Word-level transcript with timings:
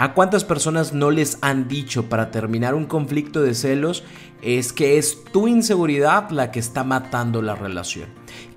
¿A 0.00 0.14
cuántas 0.14 0.44
personas 0.44 0.94
no 0.94 1.10
les 1.10 1.36
han 1.42 1.68
dicho 1.68 2.08
para 2.08 2.30
terminar 2.30 2.74
un 2.74 2.86
conflicto 2.86 3.42
de 3.42 3.54
celos 3.54 4.02
es 4.40 4.72
que 4.72 4.96
es 4.96 5.24
tu 5.24 5.46
inseguridad 5.46 6.30
la 6.30 6.50
que 6.50 6.58
está 6.58 6.84
matando 6.84 7.42
la 7.42 7.54
relación? 7.54 8.08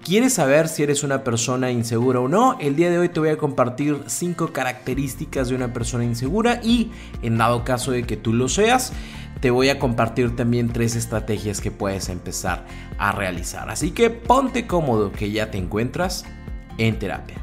¿Quieres 0.06 0.36
saber 0.36 0.70
si 0.70 0.84
eres 0.84 1.04
una 1.04 1.26
persona 1.26 1.70
insegura 1.70 2.22
o 2.22 2.30
no? 2.30 2.58
El 2.62 2.78
día 2.78 2.90
de 2.90 2.98
hoy 2.98 3.10
te 3.10 3.20
voy 3.20 3.28
a 3.28 3.38
compartir 3.38 4.04
5 4.06 4.54
características 4.54 5.50
de 5.50 5.56
una 5.56 5.74
persona 5.74 6.06
insegura 6.06 6.62
y 6.64 6.92
en 7.24 7.38
dado 7.38 7.66
caso 7.66 7.92
de 7.92 8.04
que 8.04 8.16
tú 8.16 8.32
lo 8.32 8.48
seas, 8.48 8.94
te 9.42 9.52
voy 9.52 9.68
a 9.68 9.80
compartir 9.80 10.38
también 10.38 10.70
tres 10.72 10.96
estrategias 10.96 11.60
que 11.60 11.72
puedes 11.72 12.08
empezar 12.08 12.66
a 12.98 13.12
realizar. 13.12 13.70
Así 13.70 13.92
que 13.92 14.10
ponte 14.10 14.66
cómodo 14.66 15.12
que 15.12 15.30
ya 15.32 15.52
te 15.52 15.58
encuentras 15.58 16.24
en 16.78 16.98
terapia. 17.00 17.43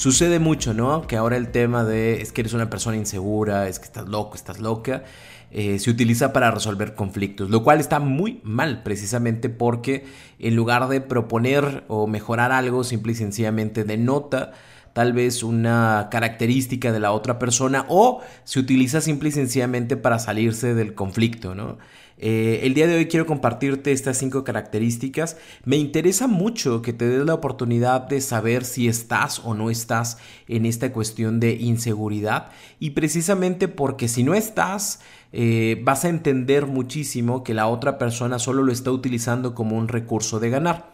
Sucede 0.00 0.38
mucho, 0.38 0.72
¿no? 0.72 1.06
Que 1.06 1.18
ahora 1.18 1.36
el 1.36 1.50
tema 1.50 1.84
de 1.84 2.22
es 2.22 2.32
que 2.32 2.40
eres 2.40 2.54
una 2.54 2.70
persona 2.70 2.96
insegura, 2.96 3.68
es 3.68 3.78
que 3.78 3.84
estás 3.84 4.08
loco, 4.08 4.34
estás 4.34 4.58
loca, 4.58 5.04
eh, 5.50 5.78
se 5.78 5.90
utiliza 5.90 6.32
para 6.32 6.50
resolver 6.50 6.94
conflictos, 6.94 7.50
lo 7.50 7.62
cual 7.62 7.80
está 7.80 8.00
muy 8.00 8.40
mal 8.42 8.82
precisamente 8.82 9.50
porque 9.50 10.06
en 10.38 10.56
lugar 10.56 10.88
de 10.88 11.02
proponer 11.02 11.84
o 11.88 12.06
mejorar 12.06 12.50
algo, 12.50 12.82
simple 12.82 13.12
y 13.12 13.14
sencillamente 13.14 13.84
denota 13.84 14.52
tal 14.94 15.12
vez 15.12 15.42
una 15.42 16.08
característica 16.10 16.92
de 16.92 17.00
la 17.00 17.12
otra 17.12 17.38
persona 17.38 17.84
o 17.90 18.22
se 18.44 18.58
utiliza 18.58 19.02
simple 19.02 19.28
y 19.28 19.32
sencillamente 19.32 19.98
para 19.98 20.18
salirse 20.18 20.72
del 20.72 20.94
conflicto, 20.94 21.54
¿no? 21.54 21.76
Eh, 22.22 22.60
el 22.64 22.74
día 22.74 22.86
de 22.86 22.96
hoy 22.96 23.06
quiero 23.06 23.24
compartirte 23.24 23.92
estas 23.92 24.18
cinco 24.18 24.44
características. 24.44 25.38
Me 25.64 25.76
interesa 25.76 26.26
mucho 26.26 26.82
que 26.82 26.92
te 26.92 27.08
des 27.08 27.24
la 27.24 27.32
oportunidad 27.32 28.02
de 28.02 28.20
saber 28.20 28.66
si 28.66 28.88
estás 28.88 29.40
o 29.42 29.54
no 29.54 29.70
estás 29.70 30.18
en 30.46 30.66
esta 30.66 30.92
cuestión 30.92 31.40
de 31.40 31.54
inseguridad 31.54 32.50
y 32.78 32.90
precisamente 32.90 33.68
porque 33.68 34.06
si 34.06 34.22
no 34.22 34.34
estás, 34.34 35.00
eh, 35.32 35.80
vas 35.82 36.04
a 36.04 36.10
entender 36.10 36.66
muchísimo 36.66 37.42
que 37.42 37.54
la 37.54 37.66
otra 37.68 37.96
persona 37.96 38.38
solo 38.38 38.62
lo 38.62 38.72
está 38.72 38.90
utilizando 38.90 39.54
como 39.54 39.78
un 39.78 39.88
recurso 39.88 40.40
de 40.40 40.50
ganar. 40.50 40.92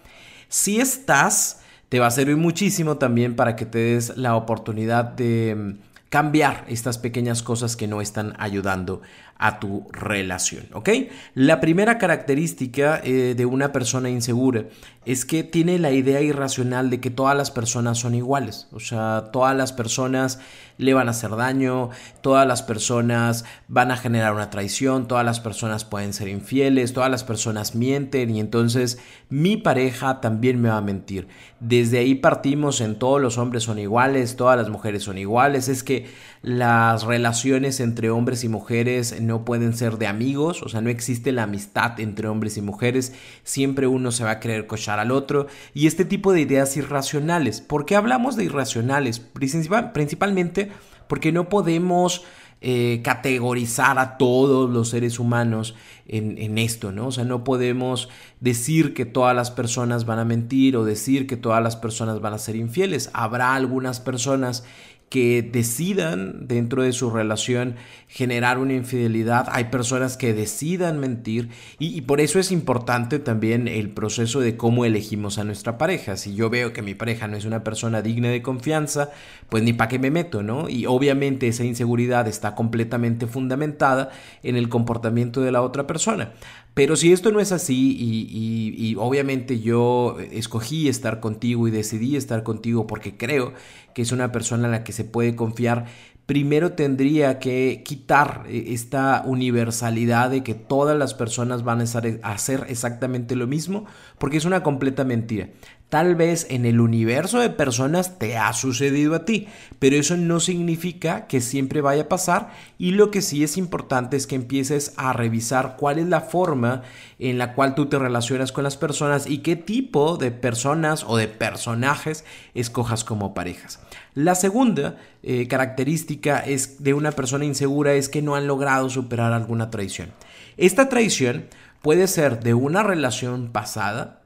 Si 0.49 0.81
estás, 0.81 1.61
te 1.89 1.99
va 1.99 2.07
a 2.07 2.13
servir 2.13 2.37
muchísimo 2.37 2.99
también 2.99 3.35
para 3.35 3.57
que 3.57 3.67
te 3.67 3.79
des 3.79 4.17
la 4.17 4.37
oportunidad 4.37 5.05
de 5.05 5.75
cambiar 6.09 6.65
estas 6.69 6.99
pequeñas 6.99 7.43
cosas 7.43 7.77
que 7.77 7.89
no 7.89 8.01
están 8.01 8.35
ayudando 8.39 9.03
a 9.39 9.59
tu 9.61 9.87
relación, 9.93 10.67
¿ok? 10.73 10.89
La 11.35 11.61
primera 11.61 11.99
característica 11.99 13.01
eh, 13.05 13.35
de 13.37 13.45
una 13.45 13.71
persona 13.71 14.09
insegura 14.09 14.65
es 15.05 15.25
que 15.25 15.45
tiene 15.45 15.79
la 15.79 15.91
idea 15.91 16.23
irracional 16.23 16.89
de 16.89 17.01
que 17.01 17.11
todas 17.11 17.37
las 17.37 17.51
personas 17.51 17.99
son 17.99 18.15
iguales, 18.15 18.69
o 18.73 18.81
sea, 18.81 19.31
todas 19.33 19.55
las 19.55 19.73
personas 19.73 20.41
le 20.79 20.95
van 20.95 21.09
a 21.09 21.13
hacer 21.13 21.35
daño, 21.37 21.91
todas 22.21 22.47
las 22.47 22.63
personas 22.63 23.45
van 23.69 23.91
a 23.91 23.97
generar 23.97 24.35
una 24.35 24.51
traición, 24.51 25.09
todas 25.09 25.25
las 25.25 25.41
personas 25.41 25.85
pueden 25.85 26.13
ser 26.13 26.29
infieles, 26.29 26.93
todas 26.93 27.11
las 27.11 27.25
personas 27.25 27.75
mienten 27.75 28.31
y 28.31 28.41
entonces 28.41 28.99
mi 29.29 29.57
pareja 29.57 30.21
también 30.21 30.61
me 30.61 30.69
va 30.69 30.79
a 30.79 30.83
mentir. 30.83 31.29
Desde 31.61 31.99
ahí 31.99 32.15
partimos 32.15 32.81
en 32.81 32.99
todos 32.99 33.21
los 33.21 33.39
hombres 33.39 33.65
son 33.65 33.79
iguales, 33.79 34.37
todas 34.37 34.57
las 34.59 34.69
mujeres 34.69 35.03
son 35.03 35.19
iguales, 35.19 35.69
es 35.69 35.83
que 35.83 36.07
las 36.47 37.03
relaciones 37.03 37.81
entre 37.81 38.09
hombres 38.09 38.45
y 38.45 38.49
mujeres 38.49 39.21
no 39.21 39.45
pueden 39.45 39.77
ser 39.77 39.99
de 39.99 40.07
amigos, 40.07 40.63
o 40.63 40.69
sea, 40.69 40.81
no 40.81 40.91
existe 40.91 41.33
la 41.33 41.43
amistad 41.43 41.99
entre 41.99 42.29
hombres 42.29 42.57
y 42.57 42.63
mujeres, 42.63 43.13
siempre 43.43 43.89
uno 43.89 44.13
se 44.13 44.23
va 44.23 44.31
a 44.31 44.39
querer 44.39 44.69
cochar 44.69 45.01
al 45.01 45.11
otro 45.11 45.49
y 45.75 45.89
este 45.89 46.05
tipo 46.05 46.33
de 46.33 46.43
ideas 46.43 46.77
irracionales. 46.77 47.61
¿Por 47.61 47.85
qué 47.85 47.97
hablamos 47.97 48.37
de 48.37 48.45
irracionales? 48.45 49.19
Principalmente 49.19 50.71
porque 51.09 51.33
no 51.33 51.49
podemos 51.49 52.23
eh, 52.61 53.01
categorizar 53.03 53.99
a 53.99 54.17
todos 54.17 54.71
los 54.71 54.91
seres 54.91 55.19
humanos 55.19 55.75
en, 56.07 56.39
en, 56.39 56.59
esto, 56.59 56.93
¿no? 56.93 57.09
O 57.09 57.13
sea, 57.13 57.25
no 57.25 57.43
podemos 57.43 58.09
decir 58.41 58.95
que 58.95 59.05
todas 59.05 59.35
las 59.35 59.51
personas 59.51 60.07
van 60.07 60.21
a 60.21 60.25
mentir 60.25 60.77
o 60.77 60.85
decir 60.85 61.27
que 61.27 61.37
todas 61.37 61.63
las 61.63 61.75
personas 61.75 62.21
van 62.21 62.35
a 62.35 62.39
ser 62.39 62.55
infieles. 62.55 63.11
Habrá 63.13 63.55
algunas 63.55 63.99
personas 63.99 64.65
que 65.09 65.41
decidan 65.43 66.49
dentro 66.49 66.83
de 66.83 66.93
su 66.93 67.11
relación 67.11 67.77
generar 68.09 68.59
una 68.59 68.75
infidelidad, 68.75 69.47
hay 69.51 69.65
personas 69.65 70.17
que 70.17 70.35
decidan 70.35 70.99
mentir 70.99 71.49
y, 71.79 72.01
por 72.03 72.21
eso 72.21 72.39
es 72.39 72.51
importante 72.51 73.19
también 73.19 73.69
el 73.69 73.91
proceso 73.91 74.41
de 74.41 74.57
cómo 74.57 74.85
elegimos 74.85 75.39
a 75.39 75.45
nuestra 75.45 75.79
pareja. 75.79 76.17
Si 76.17 76.35
yo 76.35 76.51
veo 76.51 76.73
que 76.73 76.83
mi 76.83 76.95
pareja 76.95 77.29
no 77.29 77.37
es 77.37 77.45
una 77.45 77.63
persona 77.63 78.03
digna 78.03 78.31
de 78.31 78.43
confianza, 78.43 79.11
pues 79.49 79.63
ni 79.63 79.73
para 79.73 79.89
qué 79.89 79.99
me 79.99 80.11
meto, 80.11 80.43
¿no? 80.43 80.69
Y 80.69 80.87
obviamente 80.87 81.49
esa 81.49 81.65
inseguridad 81.65 82.27
está 82.27 82.55
completamente 82.55 83.27
fundamentada 83.27 84.11
en 84.43 84.57
el 84.57 84.69
comportamiento 84.69 85.41
de 85.41 85.53
la 85.53 85.63
otra 85.63 85.87
persona. 85.87 86.33
Pero 86.77 86.95
si 86.95 87.11
esto 87.11 87.33
no 87.33 87.41
es 87.41 87.53
así 87.53 87.97
y, 87.99 88.97
obviamente 88.97 89.61
yo 89.61 90.19
escogí 90.31 90.89
estar 90.89 91.21
contigo 91.21 91.67
y 91.67 91.71
decidí 91.71 92.17
estar 92.17 92.43
contigo 92.43 92.87
porque 92.87 93.17
creo 93.17 93.55
que 93.95 94.03
es 94.03 94.13
una 94.13 94.31
persona 94.31 94.67
en 94.67 94.73
la 94.73 94.85
que 94.85 94.93
se 94.97 95.05
puede 95.05 95.37
confiar, 95.37 95.87
primero 96.27 96.73
tendría 96.73 97.39
que 97.39 97.83
quitar 97.85 98.45
eh, 98.49 98.65
esta 98.69 99.23
universalidad 99.25 100.31
de 100.31 100.43
que 100.43 100.55
todas 100.55 100.99
las 100.99 101.15
personas 101.15 101.63
van 101.63 101.81
a 101.81 101.85
hacer 102.33 102.67
exactamente 102.69 103.37
lo 103.37 103.47
mismo, 103.47 103.87
porque 104.19 104.37
es 104.37 104.45
una 104.45 104.63
completa 104.63 105.05
mentira. 105.05 105.49
Tal 105.89 106.17
vez 106.17 106.49
en 106.51 106.67
el 106.67 106.81
universo 106.81 107.39
de 107.39 107.49
personas 107.49 108.19
te 108.19 108.37
ha 108.37 108.53
sucedido 108.53 109.15
a 109.15 109.25
ti, 109.25 109.47
pero 109.79 109.95
eso 109.95 110.17
no 110.17 110.41
significa 110.41 111.29
que 111.29 111.41
siempre 111.41 111.81
vaya 111.81 112.03
a 112.03 112.09
pasar 112.09 112.51
y 112.77 112.91
lo 112.91 113.13
que 113.13 113.23
sí 113.23 113.45
es 113.45 113.57
importante 113.57 114.17
es 114.17 114.27
que 114.27 114.35
empieces 114.35 114.95
a 114.97 115.13
revisar 115.13 115.77
cuál 115.79 116.01
es 116.01 116.07
la 116.07 116.23
forma 116.23 116.83
en 117.21 117.39
la 117.39 117.55
cual 117.55 117.77
tú 117.77 117.87
te 117.87 118.01
relacionas 118.01 118.51
con 118.51 118.65
las 118.65 118.77
personas 118.77 119.29
y 119.29 119.39
qué 119.39 119.55
tipo 119.55 120.17
de 120.17 120.33
personas 120.33 121.05
o 121.07 121.17
de 121.17 121.29
personajes 121.29 122.25
escojas 122.55 123.05
como 123.05 123.33
parejas. 123.33 123.79
La 124.15 124.35
segunda 124.35 124.97
eh, 125.23 125.47
característica 125.47 126.41
es 126.41 126.83
de 126.83 126.95
una 126.95 127.13
persona 127.13 127.45
insegura 127.45 127.95
es 127.95 128.09
que 128.09 128.23
no 128.23 128.35
han 128.35 128.49
logrado 128.49 128.91
superar 128.91 129.33
alguna 129.33 129.71
traición. 129.71 130.11
Esta 130.57 130.89
traición 130.89 131.47
puede 131.81 132.09
ser 132.09 132.41
de 132.41 132.55
una 132.55 132.83
relación 132.83 133.53
pasada, 133.53 134.23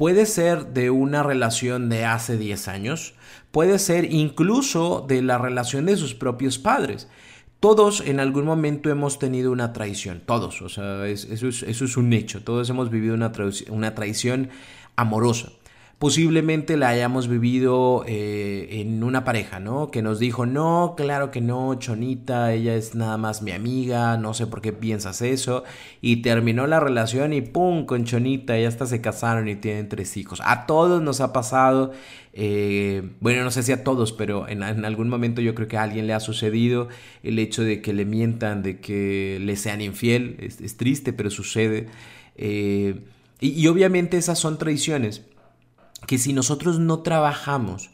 puede 0.00 0.24
ser 0.24 0.68
de 0.68 0.88
una 0.88 1.22
relación 1.22 1.90
de 1.90 2.06
hace 2.06 2.38
10 2.38 2.68
años, 2.68 3.12
puede 3.50 3.78
ser 3.78 4.10
incluso 4.10 5.04
de 5.06 5.20
la 5.20 5.36
relación 5.36 5.84
de 5.84 5.98
sus 5.98 6.14
propios 6.14 6.56
padres. 6.56 7.06
Todos 7.60 8.00
en 8.00 8.18
algún 8.18 8.46
momento 8.46 8.88
hemos 8.88 9.18
tenido 9.18 9.52
una 9.52 9.74
traición, 9.74 10.22
todos, 10.24 10.62
o 10.62 10.70
sea, 10.70 11.06
eso, 11.06 11.48
es, 11.48 11.96
un 11.98 12.14
hecho, 12.14 12.42
todos 12.42 12.70
hemos 12.70 12.88
vivido 12.88 13.14
una, 13.14 13.30
una 13.68 13.94
traición 13.94 14.48
amorosa 14.96 15.50
posiblemente 16.00 16.78
la 16.78 16.88
hayamos 16.88 17.28
vivido 17.28 18.04
eh, 18.08 18.80
en 18.80 19.04
una 19.04 19.22
pareja, 19.22 19.60
¿no? 19.60 19.90
Que 19.90 20.00
nos 20.00 20.18
dijo, 20.18 20.46
no, 20.46 20.94
claro 20.96 21.30
que 21.30 21.42
no, 21.42 21.74
Chonita, 21.74 22.54
ella 22.54 22.74
es 22.74 22.94
nada 22.94 23.18
más 23.18 23.42
mi 23.42 23.50
amiga, 23.50 24.16
no 24.16 24.32
sé 24.32 24.46
por 24.46 24.62
qué 24.62 24.72
piensas 24.72 25.20
eso. 25.20 25.62
Y 26.00 26.22
terminó 26.22 26.66
la 26.66 26.80
relación 26.80 27.34
y 27.34 27.42
¡pum! 27.42 27.84
con 27.84 28.06
Chonita, 28.06 28.58
ya 28.58 28.66
hasta 28.66 28.86
se 28.86 29.02
casaron 29.02 29.46
y 29.50 29.56
tienen 29.56 29.90
tres 29.90 30.16
hijos. 30.16 30.40
A 30.42 30.64
todos 30.64 31.02
nos 31.02 31.20
ha 31.20 31.34
pasado, 31.34 31.92
eh, 32.32 33.10
bueno, 33.20 33.44
no 33.44 33.50
sé 33.50 33.62
si 33.62 33.72
a 33.72 33.84
todos, 33.84 34.14
pero 34.14 34.48
en, 34.48 34.62
algún 34.62 35.10
momento 35.10 35.42
yo 35.42 35.54
creo 35.54 35.68
que 35.68 35.76
a 35.76 35.82
alguien 35.82 36.06
le 36.06 36.14
ha 36.14 36.20
sucedido 36.20 36.88
el 37.22 37.38
hecho 37.38 37.62
de 37.62 37.82
que 37.82 37.92
le 37.92 38.06
mientan, 38.06 38.62
de 38.62 38.80
que 38.80 39.36
le 39.38 39.54
sean 39.54 39.82
infiel. 39.82 40.38
Es, 40.40 40.76
triste, 40.78 41.12
pero 41.12 41.28
sucede. 41.28 41.88
Eh, 42.36 43.02
y, 43.38 43.48
y 43.50 43.66
obviamente 43.66 44.16
esas 44.16 44.38
son 44.38 44.56
traiciones 44.56 45.26
que 46.10 46.18
si 46.18 46.32
nosotros 46.32 46.80
no 46.80 47.02
trabajamos, 47.02 47.90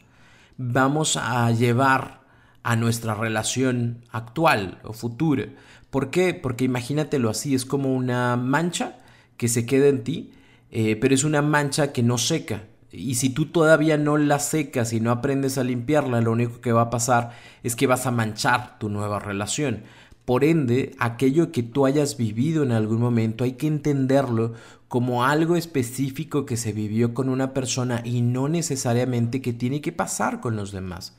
vamos 0.57 1.17
a 1.17 1.51
llevar 1.51 2.21
a 2.63 2.75
nuestra 2.75 3.13
relación 3.13 4.05
actual 4.09 4.79
o 4.83 4.93
futura. 4.93 5.49
¿Por 5.91 6.09
qué? 6.09 6.33
Porque 6.33 6.65
imagínatelo 6.65 7.29
así, 7.29 7.53
es 7.53 7.63
como 7.63 7.95
una 7.95 8.35
mancha 8.35 8.97
que 9.37 9.47
se 9.47 9.67
queda 9.67 9.89
en 9.89 10.03
ti, 10.03 10.33
eh, 10.71 10.95
pero 10.95 11.13
es 11.13 11.23
una 11.23 11.43
mancha 11.43 11.93
que 11.93 12.01
no 12.01 12.17
seca. 12.17 12.63
Y 12.91 13.13
si 13.13 13.29
tú 13.29 13.51
todavía 13.51 13.99
no 13.99 14.17
la 14.17 14.39
secas 14.39 14.93
y 14.93 14.99
no 14.99 15.11
aprendes 15.11 15.59
a 15.59 15.63
limpiarla, 15.63 16.19
lo 16.21 16.31
único 16.31 16.59
que 16.59 16.71
va 16.71 16.81
a 16.81 16.89
pasar 16.89 17.33
es 17.61 17.75
que 17.75 17.85
vas 17.85 18.07
a 18.07 18.11
manchar 18.11 18.79
tu 18.79 18.89
nueva 18.89 19.19
relación. 19.19 19.83
Por 20.25 20.43
ende, 20.43 20.95
aquello 20.97 21.51
que 21.51 21.61
tú 21.61 21.85
hayas 21.85 22.17
vivido 22.17 22.63
en 22.63 22.71
algún 22.71 22.99
momento 22.99 23.43
hay 23.43 23.53
que 23.53 23.67
entenderlo 23.67 24.55
como 24.87 25.25
algo 25.25 25.55
específico 25.55 26.45
que 26.45 26.57
se 26.57 26.71
vivió 26.71 27.13
con 27.13 27.29
una 27.29 27.53
persona 27.53 28.01
y 28.03 28.21
no 28.21 28.47
necesariamente 28.47 29.41
que 29.41 29.53
tiene 29.53 29.81
que 29.81 29.91
pasar 29.91 30.39
con 30.39 30.55
los 30.55 30.71
demás. 30.71 31.15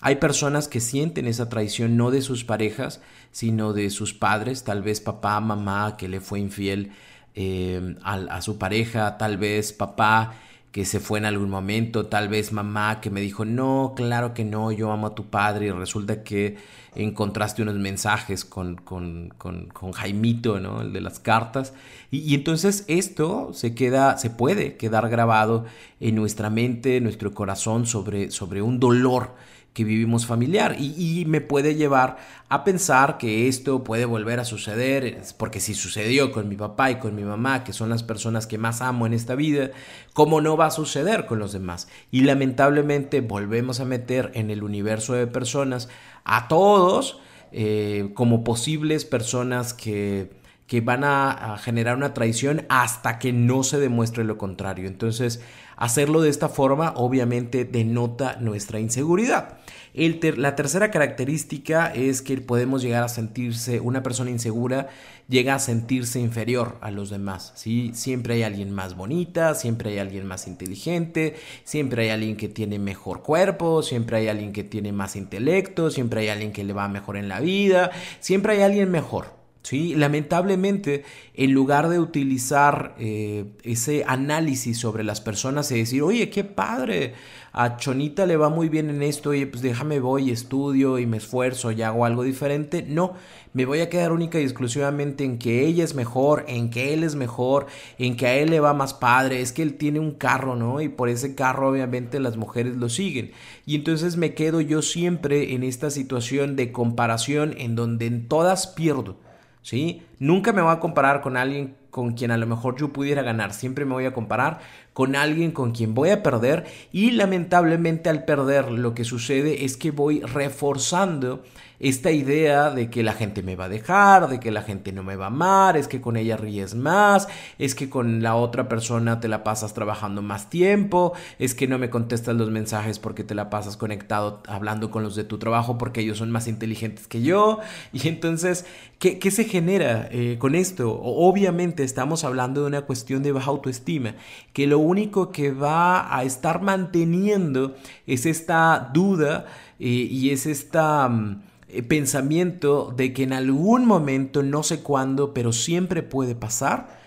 Hay 0.00 0.16
personas 0.16 0.68
que 0.68 0.80
sienten 0.80 1.26
esa 1.26 1.48
traición 1.48 1.96
no 1.96 2.10
de 2.10 2.22
sus 2.22 2.44
parejas, 2.44 3.00
sino 3.30 3.72
de 3.72 3.88
sus 3.90 4.14
padres, 4.14 4.64
tal 4.64 4.82
vez 4.82 5.00
papá, 5.00 5.40
mamá 5.40 5.96
que 5.96 6.08
le 6.08 6.20
fue 6.20 6.40
infiel 6.40 6.92
eh, 7.34 7.96
a, 8.02 8.14
a 8.14 8.42
su 8.42 8.58
pareja, 8.58 9.16
tal 9.16 9.36
vez 9.36 9.72
papá 9.72 10.34
que 10.72 10.86
se 10.86 11.00
fue 11.00 11.18
en 11.18 11.26
algún 11.26 11.50
momento, 11.50 12.06
tal 12.06 12.28
vez 12.28 12.50
mamá 12.50 13.00
que 13.02 13.10
me 13.10 13.20
dijo, 13.20 13.44
no, 13.44 13.92
claro 13.94 14.32
que 14.32 14.42
no, 14.44 14.72
yo 14.72 14.90
amo 14.90 15.08
a 15.08 15.14
tu 15.14 15.26
padre 15.26 15.66
y 15.66 15.70
resulta 15.70 16.22
que 16.22 16.56
encontraste 16.94 17.60
unos 17.60 17.74
mensajes 17.74 18.46
con, 18.46 18.76
con, 18.76 19.34
con, 19.36 19.66
con 19.66 19.92
Jaimito, 19.92 20.60
¿no? 20.60 20.80
El 20.80 20.94
de 20.94 21.02
las 21.02 21.20
cartas. 21.20 21.74
Y, 22.10 22.20
y, 22.20 22.34
entonces 22.34 22.84
esto 22.88 23.50
se 23.52 23.74
queda, 23.74 24.16
se 24.16 24.30
puede 24.30 24.78
quedar 24.78 25.10
grabado 25.10 25.66
en 26.00 26.14
nuestra 26.14 26.48
mente, 26.48 26.96
en 26.96 27.04
nuestro 27.04 27.34
corazón 27.34 27.84
sobre, 27.84 28.30
sobre 28.30 28.62
un 28.62 28.80
dolor 28.80 29.34
que 29.72 29.84
vivimos 29.84 30.26
familiar 30.26 30.76
y, 30.78 31.24
me 31.26 31.40
puede 31.40 31.74
llevar 31.74 32.18
a 32.48 32.62
pensar 32.64 33.16
que 33.16 33.48
esto 33.48 33.84
puede 33.84 34.04
volver 34.04 34.38
a 34.38 34.44
suceder, 34.44 35.22
porque 35.38 35.60
si 35.60 35.74
sucedió 35.74 36.30
con 36.30 36.48
mi 36.48 36.56
papá 36.56 36.90
y 36.90 36.96
con 36.96 37.14
mi 37.14 37.22
mamá, 37.22 37.64
que 37.64 37.72
son 37.72 37.88
las 37.88 38.02
personas 38.02 38.46
que 38.46 38.58
más 38.58 38.82
amo 38.82 39.06
en 39.06 39.14
esta 39.14 39.34
vida, 39.34 39.70
¿cómo 40.12 40.40
no 40.40 40.56
va 40.56 40.66
a 40.66 40.70
suceder 40.70 41.24
con 41.24 41.38
los 41.38 41.52
demás? 41.52 41.88
Y 42.10 42.22
lamentablemente 42.22 43.20
volvemos 43.22 43.80
a 43.80 43.84
meter 43.86 44.30
en 44.34 44.50
el 44.50 44.62
universo 44.62 45.14
de 45.14 45.26
personas 45.26 45.88
a 46.24 46.48
todos 46.48 47.20
eh, 47.52 48.10
como 48.14 48.44
posibles 48.44 49.04
personas 49.04 49.72
que 49.72 50.42
que 50.72 50.80
van 50.80 51.04
a, 51.04 51.58
generar 51.58 51.98
una 51.98 52.14
traición 52.14 52.64
hasta 52.70 53.18
que 53.18 53.30
no 53.30 53.62
se 53.62 53.78
demuestre 53.78 54.24
lo 54.24 54.38
contrario. 54.38 54.88
Entonces, 54.88 55.42
hacerlo 55.82 56.20
de 56.20 56.30
esta 56.30 56.48
forma 56.48 56.92
obviamente 56.94 57.64
denota 57.64 58.36
nuestra 58.36 58.78
inseguridad. 58.78 59.58
la 59.92 60.54
tercera 60.54 60.92
característica 60.92 61.88
es 61.88 62.22
que 62.22 62.36
podemos 62.38 62.82
llegar 62.82 63.02
a 63.02 63.08
sentirse, 63.08 63.80
una 63.80 64.04
persona 64.04 64.30
insegura 64.30 64.90
llega 65.28 65.56
a 65.56 65.58
sentirse 65.58 66.20
inferior 66.20 66.78
a 66.82 66.92
los 66.92 67.10
demás. 67.10 67.52
¿sí? 67.56 67.90
Siempre 67.94 68.34
hay 68.34 68.42
alguien 68.44 68.70
más 68.70 68.94
bonita, 68.94 69.56
siempre 69.56 69.90
hay 69.90 69.98
alguien 69.98 70.24
más 70.24 70.46
inteligente, 70.46 71.34
siempre 71.64 72.04
hay 72.04 72.10
alguien 72.10 72.36
que 72.36 72.48
tiene 72.48 72.78
mejor 72.78 73.22
cuerpo, 73.22 73.82
siempre 73.82 74.18
hay 74.18 74.28
alguien 74.28 74.52
que 74.52 74.62
tiene 74.62 74.92
más 74.92 75.16
intelecto, 75.16 75.90
siempre 75.90 76.20
hay 76.20 76.28
alguien 76.28 76.52
que 76.52 76.62
le 76.62 76.74
va 76.74 76.86
mejor 76.86 77.16
en 77.16 77.28
la 77.28 77.40
vida, 77.40 77.90
siempre 78.20 78.52
hay 78.52 78.62
alguien 78.62 78.88
mejor. 78.88 79.41
¿Sí? 79.62 79.94
Lamentablemente, 79.94 81.04
en 81.34 81.52
lugar 81.52 81.88
de 81.88 81.98
utilizar 81.98 82.94
eh, 82.98 83.46
ese 83.62 84.04
análisis 84.06 84.78
sobre 84.78 85.04
las 85.04 85.20
personas 85.20 85.70
y 85.72 85.78
decir, 85.78 86.02
oye, 86.02 86.30
qué 86.30 86.44
padre, 86.44 87.14
a 87.52 87.76
Chonita 87.76 88.24
le 88.24 88.38
va 88.38 88.48
muy 88.48 88.70
bien 88.70 88.88
en 88.88 89.02
esto, 89.02 89.30
oye, 89.30 89.46
pues 89.46 89.62
déjame 89.62 90.00
voy, 90.00 90.30
estudio 90.30 90.98
y 90.98 91.06
me 91.06 91.18
esfuerzo 91.18 91.70
y 91.70 91.82
hago 91.82 92.06
algo 92.06 92.22
diferente. 92.22 92.82
No, 92.82 93.12
me 93.52 93.66
voy 93.66 93.80
a 93.80 93.90
quedar 93.90 94.12
única 94.12 94.40
y 94.40 94.44
exclusivamente 94.44 95.24
en 95.24 95.38
que 95.38 95.66
ella 95.66 95.84
es 95.84 95.94
mejor, 95.94 96.46
en 96.48 96.70
que 96.70 96.94
él 96.94 97.04
es 97.04 97.14
mejor, 97.14 97.66
en 97.98 98.16
que 98.16 98.26
a 98.26 98.34
él 98.36 98.50
le 98.50 98.60
va 98.60 98.72
más 98.72 98.94
padre, 98.94 99.42
es 99.42 99.52
que 99.52 99.62
él 99.62 99.74
tiene 99.74 100.00
un 100.00 100.12
carro, 100.12 100.56
¿no? 100.56 100.80
Y 100.80 100.88
por 100.88 101.10
ese 101.10 101.34
carro 101.34 101.68
obviamente 101.68 102.20
las 102.20 102.38
mujeres 102.38 102.76
lo 102.76 102.88
siguen. 102.88 103.32
Y 103.66 103.74
entonces 103.76 104.16
me 104.16 104.32
quedo 104.32 104.62
yo 104.62 104.80
siempre 104.80 105.52
en 105.52 105.62
esta 105.62 105.90
situación 105.90 106.56
de 106.56 106.72
comparación 106.72 107.54
en 107.58 107.76
donde 107.76 108.06
en 108.06 108.28
todas 108.28 108.66
pierdo. 108.66 109.18
¿Sí? 109.62 110.02
Nunca 110.18 110.52
me 110.52 110.62
voy 110.62 110.72
a 110.72 110.80
comparar 110.80 111.20
con 111.20 111.36
alguien 111.36 111.76
con 111.90 112.12
quien 112.12 112.30
a 112.30 112.38
lo 112.38 112.46
mejor 112.46 112.76
yo 112.78 112.90
pudiera 112.90 113.20
ganar, 113.20 113.52
siempre 113.52 113.84
me 113.84 113.92
voy 113.92 114.06
a 114.06 114.14
comparar 114.14 114.60
con 114.94 115.14
alguien 115.14 115.52
con 115.52 115.72
quien 115.72 115.94
voy 115.94 116.08
a 116.08 116.22
perder 116.22 116.64
y 116.90 117.10
lamentablemente 117.10 118.08
al 118.08 118.24
perder 118.24 118.72
lo 118.72 118.94
que 118.94 119.04
sucede 119.04 119.66
es 119.66 119.76
que 119.76 119.90
voy 119.90 120.20
reforzando 120.20 121.42
esta 121.82 122.12
idea 122.12 122.70
de 122.70 122.90
que 122.90 123.02
la 123.02 123.12
gente 123.12 123.42
me 123.42 123.56
va 123.56 123.64
a 123.64 123.68
dejar, 123.68 124.28
de 124.28 124.38
que 124.38 124.52
la 124.52 124.62
gente 124.62 124.92
no 124.92 125.02
me 125.02 125.16
va 125.16 125.24
a 125.24 125.28
amar, 125.28 125.76
es 125.76 125.88
que 125.88 126.00
con 126.00 126.16
ella 126.16 126.36
ríes 126.36 126.76
más, 126.76 127.26
es 127.58 127.74
que 127.74 127.90
con 127.90 128.22
la 128.22 128.36
otra 128.36 128.68
persona 128.68 129.18
te 129.18 129.26
la 129.26 129.42
pasas 129.42 129.74
trabajando 129.74 130.22
más 130.22 130.48
tiempo, 130.48 131.12
es 131.40 131.56
que 131.56 131.66
no 131.66 131.78
me 131.78 131.90
contestas 131.90 132.36
los 132.36 132.50
mensajes 132.50 133.00
porque 133.00 133.24
te 133.24 133.34
la 133.34 133.50
pasas 133.50 133.76
conectado 133.76 134.44
hablando 134.46 134.92
con 134.92 135.02
los 135.02 135.16
de 135.16 135.24
tu 135.24 135.38
trabajo 135.38 135.76
porque 135.76 136.02
ellos 136.02 136.18
son 136.18 136.30
más 136.30 136.46
inteligentes 136.46 137.08
que 137.08 137.20
yo. 137.20 137.58
Y 137.92 138.06
entonces, 138.06 138.64
¿qué, 139.00 139.18
qué 139.18 139.32
se 139.32 139.42
genera 139.42 140.08
eh, 140.12 140.36
con 140.38 140.54
esto? 140.54 141.00
Obviamente 141.02 141.82
estamos 141.82 142.22
hablando 142.22 142.60
de 142.60 142.68
una 142.68 142.82
cuestión 142.82 143.24
de 143.24 143.32
baja 143.32 143.50
autoestima, 143.50 144.14
que 144.52 144.68
lo 144.68 144.78
único 144.78 145.32
que 145.32 145.50
va 145.50 146.16
a 146.16 146.22
estar 146.22 146.62
manteniendo 146.62 147.74
es 148.06 148.24
esta 148.24 148.90
duda 148.94 149.46
eh, 149.80 149.88
y 149.88 150.30
es 150.30 150.46
esta... 150.46 151.08
Mm, 151.08 151.51
pensamiento 151.88 152.92
de 152.94 153.12
que 153.12 153.22
en 153.22 153.32
algún 153.32 153.86
momento, 153.86 154.42
no 154.42 154.62
sé 154.62 154.82
cuándo, 154.82 155.32
pero 155.32 155.52
siempre 155.52 156.02
puede 156.02 156.34
pasar, 156.34 157.00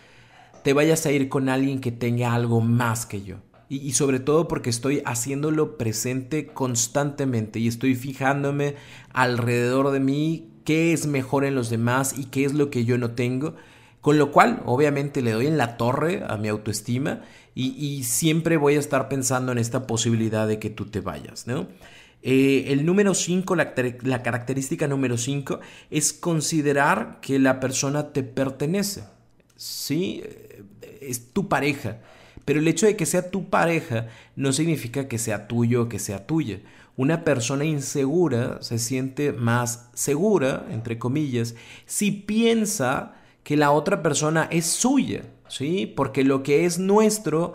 te 0.63 0.73
vayas 0.73 1.05
a 1.05 1.11
ir 1.11 1.29
con 1.29 1.49
alguien 1.49 1.79
que 1.79 1.91
tenga 1.91 2.33
algo 2.33 2.61
más 2.61 3.05
que 3.05 3.21
yo. 3.21 3.37
Y, 3.69 3.77
y, 3.77 3.93
sobre 3.93 4.19
todo 4.19 4.47
porque 4.47 4.69
estoy 4.69 5.01
haciéndolo 5.05 5.77
presente 5.77 6.47
constantemente 6.47 7.59
y 7.59 7.67
estoy 7.67 7.95
fijándome 7.95 8.75
alrededor 9.11 9.91
de 9.91 9.99
mí 9.99 10.51
qué 10.65 10.93
es 10.93 11.07
mejor 11.07 11.45
en 11.45 11.55
los 11.55 11.69
demás 11.69 12.17
y 12.17 12.25
qué 12.25 12.45
es 12.45 12.53
lo 12.53 12.69
que 12.69 12.85
yo 12.85 12.97
no 12.97 13.11
tengo. 13.11 13.55
Con 14.01 14.19
lo 14.19 14.31
cual, 14.31 14.61
obviamente, 14.65 15.21
le 15.21 15.31
doy 15.31 15.47
en 15.47 15.57
la 15.57 15.77
torre 15.77 16.23
a 16.27 16.37
mi 16.37 16.47
autoestima 16.47 17.21
y, 17.55 17.75
y 17.83 18.03
siempre 18.03 18.57
voy 18.57 18.75
a 18.75 18.79
estar 18.79 19.09
pensando 19.09 19.51
en 19.51 19.57
esta 19.57 19.87
posibilidad 19.87 20.47
de 20.47 20.59
que 20.59 20.69
tú 20.69 20.85
te 20.85 21.01
vayas, 21.01 21.47
¿no? 21.47 21.67
Eh, 22.27 22.73
el 22.73 22.87
número 22.87 23.13
5, 23.13 23.55
la, 23.55 23.75
característica 24.23 24.87
número 24.87 25.15
5, 25.15 25.59
es 25.91 26.11
considerar 26.11 27.19
que 27.21 27.37
la 27.37 27.59
persona 27.59 28.13
te 28.13 28.23
pertenece. 28.23 29.03
Sí, 29.55 30.23
eh, 30.25 30.63
es 31.01 31.31
tu 31.33 31.47
pareja. 31.47 31.99
Pero 32.43 32.59
el 32.59 32.67
hecho 32.67 32.87
de 32.87 32.95
que 32.95 33.05
sea 33.05 33.29
tu 33.29 33.51
pareja 33.51 34.07
no 34.35 34.53
significa 34.53 35.07
que 35.07 35.19
sea 35.19 35.47
tuyo 35.47 35.83
o 35.83 35.89
que 35.89 35.99
sea 35.99 36.25
tuya. 36.25 36.61
Una 36.97 37.23
persona 37.23 37.63
insegura 37.63 38.57
se 38.63 38.79
siente 38.79 39.31
más 39.31 39.91
segura, 39.93 40.65
entre 40.71 40.97
comillas, 40.97 41.53
si 41.85 42.09
piensa 42.09 43.13
que 43.43 43.55
la 43.55 43.69
otra 43.69 44.01
persona 44.01 44.47
es 44.49 44.65
suya, 44.65 45.21
¿sí? 45.47 45.93
Porque 45.95 46.23
lo 46.23 46.41
que 46.41 46.65
es 46.65 46.79
nuestro, 46.79 47.53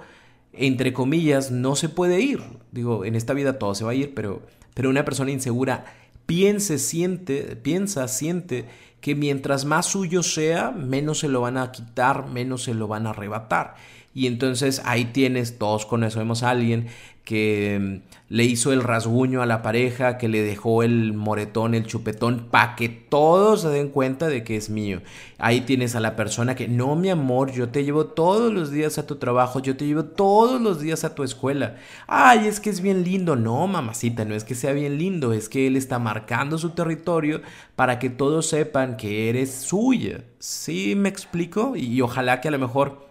entre 0.53 0.93
comillas, 0.93 1.51
no 1.51 1.75
se 1.75 1.89
puede 1.89 2.21
ir. 2.21 2.41
Digo, 2.71 3.05
en 3.05 3.17
esta 3.17 3.35
vida 3.35 3.59
todo 3.59 3.75
se 3.75 3.83
va 3.83 3.91
a 3.91 3.95
ir, 3.95 4.15
pero 4.15 4.43
pero 4.75 4.91
una 4.91 5.05
persona 5.05 5.31
insegura 5.31 5.85
piense, 6.27 6.79
siente, 6.79 7.57
piensa, 7.57 8.07
siente 8.09 8.67
que 9.01 9.15
mientras 9.15 9.65
más 9.65 9.87
suyo 9.87 10.23
sea, 10.23 10.71
menos 10.71 11.21
se 11.21 11.29
lo 11.29 11.41
van 11.41 11.57
a 11.57 11.73
quitar, 11.73 12.29
menos 12.29 12.65
se 12.65 12.75
lo 12.75 12.87
van 12.87 13.07
a 13.07 13.11
arrebatar. 13.11 13.75
Y 14.15 14.27
entonces 14.27 14.83
ahí 14.85 15.07
tienes, 15.07 15.59
todos 15.59 15.87
conocemos 15.87 16.43
a 16.43 16.51
alguien 16.51 16.89
que 17.31 17.79
mm, 17.81 18.15
le 18.29 18.45
hizo 18.45 18.73
el 18.73 18.83
rasguño 18.83 19.41
a 19.41 19.47
la 19.47 19.63
pareja, 19.63 20.19
que 20.19 20.29
le 20.29 20.43
dejó 20.43 20.83
el 20.83 21.13
moretón, 21.13 21.77
el 21.77 21.87
chupetón, 21.87 22.49
para 22.51 22.75
que 22.75 22.89
todos 22.89 23.63
se 23.63 23.69
den 23.69 23.91
cuenta 23.91 24.27
de 24.27 24.43
que 24.43 24.57
es 24.57 24.69
mío. 24.69 25.01
Ahí 25.39 25.61
tienes 25.61 25.95
a 25.95 26.01
la 26.01 26.17
persona 26.17 26.57
que, 26.57 26.67
no, 26.67 26.97
mi 26.97 27.09
amor, 27.09 27.53
yo 27.53 27.69
te 27.69 27.85
llevo 27.85 28.07
todos 28.07 28.53
los 28.53 28.73
días 28.73 28.99
a 28.99 29.07
tu 29.07 29.15
trabajo, 29.15 29.61
yo 29.61 29.77
te 29.77 29.87
llevo 29.87 30.07
todos 30.07 30.61
los 30.61 30.81
días 30.81 31.05
a 31.05 31.15
tu 31.15 31.23
escuela. 31.23 31.77
Ay, 32.09 32.49
es 32.49 32.59
que 32.59 32.71
es 32.71 32.81
bien 32.81 33.05
lindo. 33.05 33.37
No, 33.37 33.65
mamacita, 33.69 34.25
no 34.25 34.35
es 34.35 34.43
que 34.43 34.57
sea 34.57 34.73
bien 34.73 34.99
lindo, 34.99 35.33
es 35.33 35.49
que 35.49 35.69
él 35.69 35.77
está 35.77 36.01
marcando 36.01 36.59
su 36.59 36.71
territorio 36.71 37.43
para 37.77 38.01
que 38.01 38.11
todos 38.11 38.49
sepan 38.49 38.97
que 38.97 39.29
eres 39.29 39.55
suya. 39.55 40.25
¿Sí 40.41 40.97
me 40.97 41.09
explico? 41.09 41.77
Y 41.77 42.01
ojalá 42.01 42.41
que 42.41 42.49
a 42.49 42.51
lo 42.51 42.59
mejor 42.59 43.10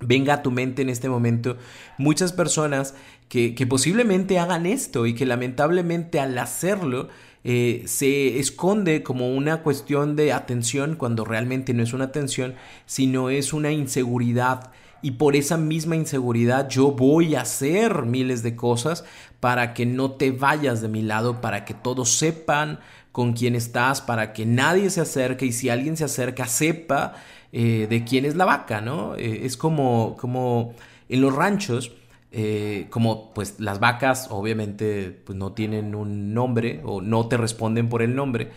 venga 0.00 0.34
a 0.34 0.42
tu 0.42 0.50
mente 0.50 0.82
en 0.82 0.90
este 0.90 1.08
momento 1.08 1.56
muchas 1.98 2.32
personas 2.32 2.94
que, 3.28 3.66
posiblemente 3.68 4.38
hagan 4.38 4.66
esto 4.66 5.06
y 5.06 5.14
que 5.14 5.26
lamentablemente 5.26 6.20
al 6.20 6.38
hacerlo 6.38 7.08
eh, 7.42 7.82
se 7.86 8.38
esconde 8.38 9.02
como 9.02 9.34
una 9.34 9.62
cuestión 9.62 10.16
de 10.16 10.32
atención 10.32 10.96
cuando 10.96 11.24
realmente 11.24 11.74
no 11.74 11.82
es 11.82 11.92
una 11.92 12.04
atención, 12.04 12.54
sino 12.86 13.30
es 13.30 13.52
una 13.52 13.72
inseguridad. 13.72 14.70
Y 15.02 15.12
por 15.12 15.36
esa 15.36 15.58
misma 15.58 15.96
inseguridad 15.96 16.68
yo 16.68 16.92
voy 16.92 17.34
a 17.34 17.42
hacer 17.42 18.04
miles 18.04 18.42
de 18.42 18.56
cosas 18.56 19.04
para 19.40 19.74
que 19.74 19.84
no 19.84 20.12
te 20.12 20.30
vayas 20.30 20.80
de 20.80 20.88
mi 20.88 21.02
lado, 21.02 21.40
para 21.42 21.64
que 21.64 21.74
todos 21.74 22.16
sepan 22.16 22.78
con 23.12 23.34
quién 23.34 23.54
estás, 23.54 24.00
para 24.00 24.32
que 24.32 24.46
nadie 24.46 24.88
se 24.90 25.02
acerque 25.02 25.44
y 25.44 25.52
si 25.52 25.68
alguien 25.68 25.96
se 25.96 26.04
acerca 26.04 26.46
sepa 26.46 27.14
eh, 27.56 27.86
de 27.88 28.02
quién 28.02 28.24
es 28.24 28.34
la 28.34 28.44
vaca, 28.44 28.80
¿no? 28.80 29.14
Eh, 29.14 29.46
es 29.46 29.56
como, 29.56 30.16
como 30.18 30.74
en 31.08 31.20
los 31.20 31.32
ranchos 31.32 31.92
eh, 32.32 32.88
como 32.90 33.32
pues 33.32 33.60
las 33.60 33.78
vacas 33.78 34.26
obviamente 34.28 35.12
pues, 35.24 35.38
no 35.38 35.52
tienen 35.52 35.94
un 35.94 36.34
nombre 36.34 36.80
o 36.82 37.00
no 37.00 37.28
te 37.28 37.36
responden 37.36 37.88
por 37.88 38.02
el 38.02 38.16
nombre, 38.16 38.50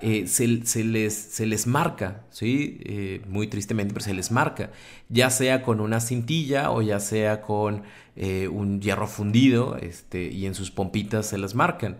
eh, 0.00 0.28
se, 0.28 0.46
les, 0.46 1.14
se, 1.14 1.46
les, 1.46 1.66
marca, 1.66 2.22
¿sí? 2.30 3.20
Muy 3.26 3.48
tristemente, 3.48 3.92
pero 3.92 4.04
se 4.04 4.14
les 4.14 4.30
marca, 4.30 4.70
ya 5.08 5.30
sea 5.30 5.64
con 5.64 5.80
una 5.80 5.98
cintilla 5.98 6.70
o 6.70 6.80
ya 6.80 7.00
sea 7.00 7.40
con 7.40 7.82
un 8.16 8.80
hierro 8.80 9.08
fundido 9.08 9.76
este, 9.78 10.30
y 10.30 10.46
en 10.46 10.54
sus 10.54 10.70
pompitas 10.70 11.26
se 11.26 11.38
las 11.38 11.56
marcan. 11.56 11.96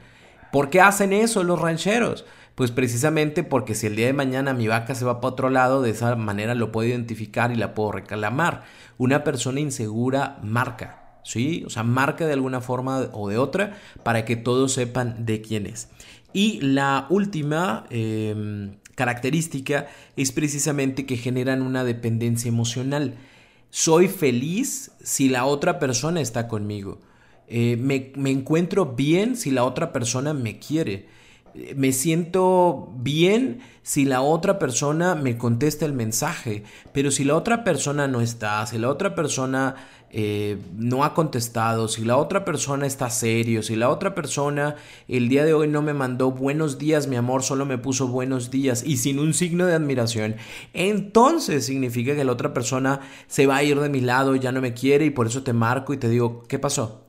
¿Por 0.55 0.71
qué 0.71 0.81
hacen 0.81 1.13
eso 1.13 1.43
los 1.43 1.61
rancheros? 1.61 2.25
Pues 2.55 2.71
precisamente 2.71 3.43
porque 3.43 3.75
si 3.75 3.89
el 3.89 3.97
día 3.97 4.07
de 4.07 4.13
mañana 4.13 4.55
mi 4.55 4.69
vaca 4.69 4.95
se 4.95 5.05
va 5.05 5.21
para 5.21 5.33
otro 5.33 5.51
lado, 5.51 5.83
de 5.83 5.91
esa 5.91 6.15
manera 6.15 6.55
lo 6.55 6.71
puedo 6.71 6.89
identificar 6.89 7.51
y 7.51 7.57
la 7.57 7.75
puedo 7.75 7.91
reclamar. 7.91 8.63
Una 8.97 9.25
persona 9.25 9.59
insegura 9.59 10.39
marca, 10.45 11.19
¿sí? 11.25 11.65
O 11.67 11.71
sea, 11.71 11.83
marca 11.83 12.25
de 12.25 12.35
alguna 12.35 12.61
forma 12.61 13.09
o 13.15 13.29
de 13.29 13.37
otra 13.37 13.77
para 14.05 14.25
que 14.25 14.37
todos 14.37 14.71
sepan 14.71 15.27
de 15.27 15.41
quién 15.41 15.67
es. 15.67 15.89
Y 16.33 16.61
la 16.61 17.09
última 17.11 17.87
em, 17.91 18.77
característica 18.95 19.89
es 20.17 20.31
precisamente 20.31 21.05
que 21.05 21.17
generan 21.17 21.63
una 21.63 21.83
dependencia 21.83 22.49
emocional. 22.49 23.17
Soy 23.71 24.07
feliz 24.07 24.93
si 25.03 25.29
la 25.29 25.47
otra 25.47 25.81
persona 25.81 26.21
está 26.21 26.47
conmigo. 26.47 27.01
Eh, 27.49 27.77
me, 27.77 28.13
encuentro 28.31 28.87
bien 28.95 29.37
si 29.37 29.51
la 29.51 29.65
otra 29.65 29.93
persona 29.93 30.33
me 30.33 30.59
quiere 30.59 31.07
me 31.77 31.93
siento 31.93 32.93
bien 32.97 33.61
si 33.83 34.05
la 34.05 34.23
otra 34.23 34.59
persona 34.59 35.15
me 35.15 35.39
contesta 35.39 35.85
el 35.85 35.93
mensaje, 35.93 36.65
pero 36.93 37.11
si 37.11 37.23
la 37.23 37.37
otra 37.37 37.65
persona 37.65 38.09
no 38.09 38.21
está, 38.21 38.67
si 38.67 38.79
la 38.79 38.89
otra 38.89 39.15
persona 39.15 39.77
eh, 40.11 40.59
no 40.77 41.05
ha 41.05 41.15
contestado, 41.15 41.87
si 41.89 42.05
la 42.05 42.17
otra 42.17 42.45
persona 42.45 42.87
está 42.87 43.11
serio, 43.11 43.63
si 43.63 43.77
la 43.77 43.91
otra 43.91 44.15
persona 44.15 44.77
el 45.07 45.29
día 45.29 45.45
de 45.45 45.55
hoy 45.55 45.69
no 45.69 45.83
me 45.83 45.95
mandó 45.95 46.33
buenos 46.33 46.79
días, 46.79 47.07
mi 47.07 47.17
amor, 47.17 47.43
solo 47.43 47.67
me 47.67 47.79
puso 47.79 48.09
buenos 48.09 48.51
días 48.51 48.83
y 48.85 48.97
sin 48.97 49.19
un 49.19 49.35
signo 49.35 49.67
de 49.67 49.75
admiración, 49.75 50.37
entonces 50.73 51.67
significa 51.67 52.17
que 52.17 52.25
la 52.25 52.33
otra 52.33 52.53
persona 52.53 53.01
se 53.29 53.47
va 53.47 53.57
a 53.57 53.63
ir 53.63 53.79
de 53.79 53.91
mi 53.91 54.01
lado, 54.01 54.35
ya 54.35 54.51
no 54.51 54.61
me 54.61 54.75
quiere 54.75 55.05
y 55.05 55.11
por 55.11 55.27
eso 55.27 55.43
te 55.43 55.53
marco 55.53 55.93
y 55.93 55.99
te 55.99 56.09
digo, 56.09 56.43
¿qué 56.49 56.59
pasó? 56.59 57.04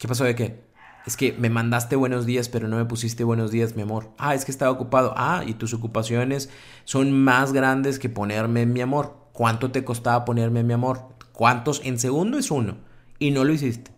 ¿Qué 0.00 0.08
pasó 0.08 0.24
de 0.24 0.34
qué? 0.34 0.64
Es 1.06 1.14
que 1.18 1.34
me 1.34 1.50
mandaste 1.50 1.94
buenos 1.94 2.24
días, 2.24 2.48
pero 2.48 2.68
no 2.68 2.78
me 2.78 2.86
pusiste 2.86 3.22
buenos 3.22 3.50
días, 3.50 3.76
mi 3.76 3.82
amor. 3.82 4.08
Ah, 4.16 4.34
es 4.34 4.46
que 4.46 4.50
estaba 4.50 4.70
ocupado. 4.70 5.12
Ah, 5.14 5.44
y 5.46 5.52
tus 5.52 5.74
ocupaciones 5.74 6.48
son 6.84 7.12
más 7.12 7.52
grandes 7.52 7.98
que 7.98 8.08
ponerme 8.08 8.64
mi 8.64 8.80
amor. 8.80 9.14
¿Cuánto 9.34 9.70
te 9.72 9.84
costaba 9.84 10.24
ponerme 10.24 10.64
mi 10.64 10.72
amor? 10.72 11.02
¿Cuántos? 11.34 11.82
En 11.84 11.98
segundo 11.98 12.38
es 12.38 12.50
uno. 12.50 12.78
Y 13.18 13.30
no 13.30 13.44
lo 13.44 13.52
hiciste. 13.52 13.90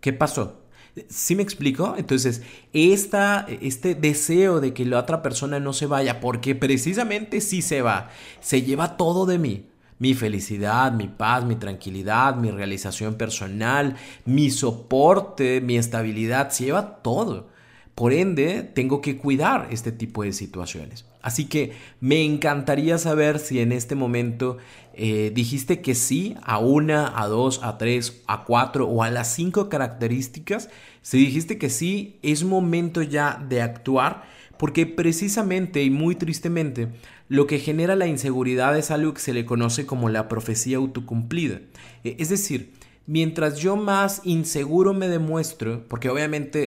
¿Qué 0.00 0.12
pasó? 0.12 0.64
¿Sí 1.08 1.36
me 1.36 1.44
explico? 1.44 1.94
Entonces, 1.96 2.42
esta, 2.72 3.46
este 3.60 3.94
deseo 3.94 4.60
de 4.60 4.74
que 4.74 4.84
la 4.84 4.98
otra 4.98 5.22
persona 5.22 5.60
no 5.60 5.72
se 5.72 5.86
vaya, 5.86 6.18
porque 6.18 6.56
precisamente 6.56 7.40
sí 7.40 7.62
se 7.62 7.80
va, 7.80 8.10
se 8.40 8.62
lleva 8.62 8.96
todo 8.96 9.24
de 9.24 9.38
mí 9.38 9.68
mi 9.98 10.14
felicidad, 10.14 10.92
mi 10.92 11.08
paz, 11.08 11.44
mi 11.44 11.56
tranquilidad, 11.56 12.36
mi 12.36 12.50
realización 12.50 13.14
personal, 13.14 13.96
mi 14.24 14.50
soporte, 14.50 15.60
mi 15.60 15.76
estabilidad, 15.76 16.50
se 16.50 16.64
lleva 16.64 16.96
todo. 17.02 17.48
Por 17.94 18.12
ende, 18.12 18.62
tengo 18.62 19.00
que 19.00 19.16
cuidar 19.16 19.68
este 19.70 19.92
tipo 19.92 20.24
de 20.24 20.32
situaciones. 20.32 21.04
Así 21.22 21.46
que 21.46 21.72
me 22.00 22.24
encantaría 22.24 22.98
saber 22.98 23.38
si 23.38 23.60
en 23.60 23.70
este 23.70 23.94
momento 23.94 24.58
eh, 24.94 25.30
dijiste 25.32 25.80
que 25.80 25.94
sí 25.94 26.36
a 26.42 26.58
una, 26.58 27.18
a 27.18 27.28
dos, 27.28 27.60
a 27.62 27.78
tres, 27.78 28.22
a 28.26 28.44
cuatro 28.44 28.88
o 28.88 29.02
a 29.04 29.10
las 29.10 29.32
cinco 29.32 29.68
características. 29.68 30.70
Si 31.02 31.18
dijiste 31.18 31.56
que 31.56 31.70
sí, 31.70 32.18
es 32.22 32.42
momento 32.42 33.00
ya 33.00 33.42
de 33.48 33.62
actuar 33.62 34.24
porque 34.58 34.86
precisamente 34.86 35.82
y 35.82 35.90
muy 35.90 36.14
tristemente 36.14 36.88
lo 37.28 37.46
que 37.46 37.58
genera 37.58 37.96
la 37.96 38.06
inseguridad 38.06 38.76
es 38.76 38.90
algo 38.90 39.14
que 39.14 39.20
se 39.20 39.32
le 39.32 39.44
conoce 39.46 39.86
como 39.86 40.08
la 40.08 40.28
profecía 40.28 40.76
autocumplida. 40.76 41.60
E, 42.04 42.16
es 42.18 42.28
decir, 42.28 42.74
mientras 43.06 43.58
yo 43.58 43.76
más 43.76 44.20
inseguro 44.24 44.94
me 44.94 45.08
demuestro, 45.08 45.84
porque 45.88 46.08
obviamente... 46.08 46.64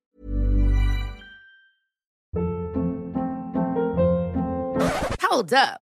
Hold 5.29 5.53
up. 5.53 5.86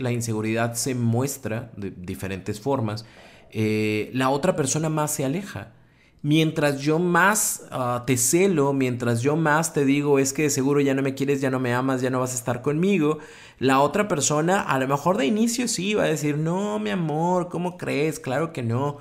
La 0.00 0.12
inseguridad 0.12 0.74
se 0.74 0.94
muestra 0.94 1.70
de 1.76 1.90
diferentes 1.90 2.60
formas. 2.60 3.04
Eh, 3.50 4.10
la 4.12 4.30
otra 4.30 4.56
persona 4.56 4.88
más 4.88 5.12
se 5.12 5.24
aleja. 5.24 5.72
Mientras 6.22 6.80
yo 6.80 6.98
más 6.98 7.66
uh, 7.70 8.04
te 8.06 8.16
celo, 8.16 8.72
mientras 8.72 9.20
yo 9.20 9.36
más 9.36 9.74
te 9.74 9.84
digo 9.84 10.18
es 10.18 10.32
que 10.32 10.48
seguro 10.48 10.80
ya 10.80 10.94
no 10.94 11.02
me 11.02 11.14
quieres, 11.14 11.42
ya 11.42 11.50
no 11.50 11.60
me 11.60 11.74
amas, 11.74 12.00
ya 12.00 12.08
no 12.08 12.18
vas 12.18 12.32
a 12.32 12.36
estar 12.36 12.62
conmigo, 12.62 13.18
la 13.58 13.80
otra 13.80 14.08
persona 14.08 14.62
a 14.62 14.78
lo 14.78 14.88
mejor 14.88 15.18
de 15.18 15.26
inicio 15.26 15.68
sí 15.68 15.92
va 15.92 16.04
a 16.04 16.06
decir, 16.06 16.38
no, 16.38 16.78
mi 16.78 16.88
amor, 16.88 17.50
¿cómo 17.50 17.76
crees? 17.76 18.20
Claro 18.20 18.54
que 18.54 18.62
no. 18.62 18.96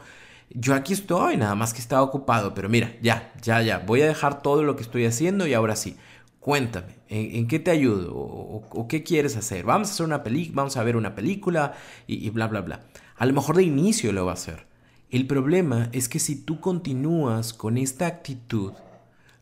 Yo 0.49 0.75
aquí 0.75 0.91
estoy, 0.91 1.37
nada 1.37 1.55
más 1.55 1.73
que 1.73 1.79
estaba 1.79 2.01
ocupado, 2.03 2.53
pero 2.53 2.67
mira, 2.67 2.93
ya, 3.01 3.31
ya, 3.41 3.61
ya, 3.61 3.79
voy 3.79 4.01
a 4.01 4.05
dejar 4.05 4.41
todo 4.41 4.61
lo 4.63 4.75
que 4.75 4.83
estoy 4.83 5.05
haciendo 5.05 5.47
y 5.47 5.53
ahora 5.53 5.77
sí. 5.77 5.95
Cuéntame, 6.43 6.97
¿en, 7.07 7.47
qué 7.47 7.57
te 7.57 7.71
ayudo? 7.71 8.13
O, 8.13 8.85
qué 8.89 9.01
quieres 9.01 9.37
hacer? 9.37 9.63
Vamos 9.63 9.87
a 9.87 9.91
hacer 9.93 10.05
una 10.05 10.23
película, 10.23 10.55
vamos 10.57 10.75
a 10.75 10.83
ver 10.83 10.97
una 10.97 11.15
película 11.15 11.71
y, 12.05 12.29
bla, 12.31 12.49
bla, 12.49 12.59
bla. 12.59 12.81
A 13.15 13.25
lo 13.25 13.31
mejor 13.31 13.55
de 13.55 13.63
inicio 13.63 14.11
lo 14.11 14.25
va 14.25 14.31
a 14.31 14.33
hacer. 14.33 14.67
El 15.09 15.25
problema 15.25 15.87
es 15.93 16.09
que 16.09 16.19
si 16.19 16.35
tú 16.35 16.59
continúas 16.59 17.53
con 17.53 17.77
esta 17.77 18.07
actitud, 18.07 18.73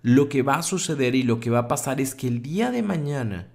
lo 0.03 0.29
que 0.29 0.43
va 0.43 0.57
a 0.57 0.61
suceder 0.61 1.15
y 1.15 1.23
lo 1.23 1.39
que 1.39 1.49
va 1.49 1.61
a 1.61 1.67
pasar 1.67 1.99
es 1.99 2.13
que 2.13 2.27
el 2.27 2.43
día 2.43 2.69
de 2.69 2.83
mañana 2.83 3.47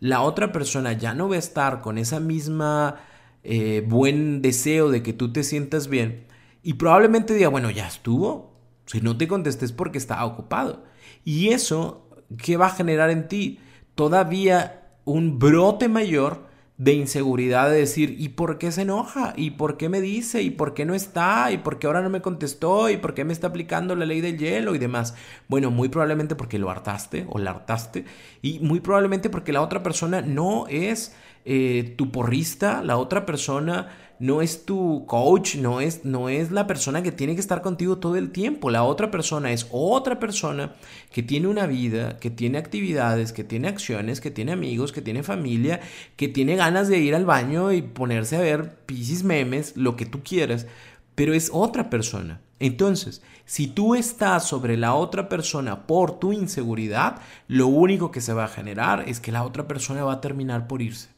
la 0.00 0.22
otra 0.22 0.50
persona 0.50 0.94
ya 0.94 1.12
no 1.12 1.28
va 1.28 1.36
a 1.36 1.40
estar 1.40 1.82
con 1.82 1.98
esa 1.98 2.18
misma 2.18 2.96
eh, 3.44 3.84
buen 3.86 4.40
deseo 4.40 4.90
de 4.90 5.02
que 5.02 5.12
tú 5.12 5.34
te 5.34 5.44
sientas 5.44 5.88
bien 5.88 6.24
y 6.62 6.72
probablemente 6.72 7.34
diga, 7.34 7.50
bueno, 7.50 7.70
ya 7.70 7.86
estuvo. 7.86 8.54
Si 8.86 9.02
no 9.02 9.18
te 9.18 9.28
contestes 9.28 9.72
porque 9.72 9.98
estaba 9.98 10.24
ocupado. 10.24 10.84
Y 11.26 11.48
eso 11.48 12.05
¿qué 12.42 12.56
va 12.56 12.66
a 12.66 12.70
generar 12.70 13.10
en 13.10 13.28
ti? 13.28 13.60
Todavía 13.94 14.82
un 15.04 15.38
brote 15.38 15.88
mayor 15.88 16.46
de 16.78 16.92
inseguridad 16.92 17.70
de 17.70 17.78
decir, 17.78 18.16
¿y 18.18 18.30
por 18.30 18.58
qué 18.58 18.70
se 18.70 18.82
enoja? 18.82 19.32
¿Y 19.36 19.52
por 19.52 19.78
qué 19.78 19.88
me 19.88 20.02
dice? 20.02 20.42
¿Y 20.42 20.50
por 20.50 20.74
qué 20.74 20.84
no 20.84 20.94
está? 20.94 21.50
¿Y 21.50 21.58
por 21.58 21.78
qué 21.78 21.86
ahora 21.86 22.02
no 22.02 22.10
me 22.10 22.20
contestó? 22.20 22.90
¿Y 22.90 22.98
por 22.98 23.14
qué 23.14 23.24
me 23.24 23.32
está 23.32 23.46
aplicando 23.46 23.96
la 23.96 24.04
ley 24.04 24.20
del 24.20 24.36
hielo 24.36 24.74
y 24.74 24.78
demás? 24.78 25.14
Bueno, 25.48 25.70
muy 25.70 25.88
probablemente 25.88 26.34
porque 26.34 26.58
lo 26.58 26.70
hartaste 26.70 27.24
o 27.30 27.38
la 27.38 27.52
hartaste 27.52 28.04
y 28.42 28.58
muy 28.58 28.80
probablemente 28.80 29.30
porque 29.30 29.52
la 29.52 29.62
otra 29.62 29.82
persona 29.82 30.20
no 30.20 30.66
es 30.68 31.14
eh, 31.46 31.94
tu 31.96 32.12
porrista, 32.12 32.82
la 32.82 32.98
otra 32.98 33.24
persona 33.24 33.88
no 34.18 34.42
es 34.42 34.64
tu 34.64 35.04
coach, 35.06 35.56
no 35.56 35.80
es, 35.80 36.04
no 36.04 36.28
es 36.28 36.50
la 36.50 36.66
persona 36.66 37.02
que 37.02 37.12
tiene 37.12 37.34
que 37.34 37.40
estar 37.40 37.62
contigo 37.62 37.98
todo 37.98 38.16
el 38.16 38.30
tiempo. 38.30 38.70
La 38.70 38.84
otra 38.84 39.10
persona 39.10 39.52
es 39.52 39.66
otra 39.70 40.18
persona 40.18 40.74
que 41.12 41.22
tiene 41.22 41.48
una 41.48 41.66
vida, 41.66 42.18
que 42.18 42.30
tiene 42.30 42.58
actividades, 42.58 43.32
que 43.32 43.44
tiene 43.44 43.68
acciones, 43.68 44.20
que 44.20 44.30
tiene 44.30 44.52
amigos, 44.52 44.92
que 44.92 45.02
tiene 45.02 45.22
familia, 45.22 45.80
que 46.16 46.28
tiene 46.28 46.56
ganas 46.56 46.88
de 46.88 46.98
ir 46.98 47.14
al 47.14 47.26
baño 47.26 47.72
y 47.72 47.82
ponerse 47.82 48.36
a 48.36 48.40
ver 48.40 48.76
piscis 48.86 49.22
memes, 49.22 49.76
lo 49.76 49.96
que 49.96 50.06
tú 50.06 50.22
quieras, 50.22 50.66
pero 51.14 51.34
es 51.34 51.50
otra 51.52 51.90
persona. 51.90 52.40
Entonces, 52.58 53.22
si 53.44 53.66
tú 53.66 53.94
estás 53.94 54.48
sobre 54.48 54.76
la 54.76 54.94
otra 54.94 55.28
persona 55.28 55.86
por 55.86 56.18
tu 56.18 56.32
inseguridad, 56.32 57.20
lo 57.48 57.66
único 57.66 58.10
que 58.10 58.20
se 58.20 58.32
va 58.32 58.44
a 58.44 58.48
generar 58.48 59.04
es 59.06 59.20
que 59.20 59.32
la 59.32 59.44
otra 59.44 59.68
persona 59.68 60.04
va 60.04 60.14
a 60.14 60.20
terminar 60.20 60.66
por 60.66 60.80
irse. 60.80 61.15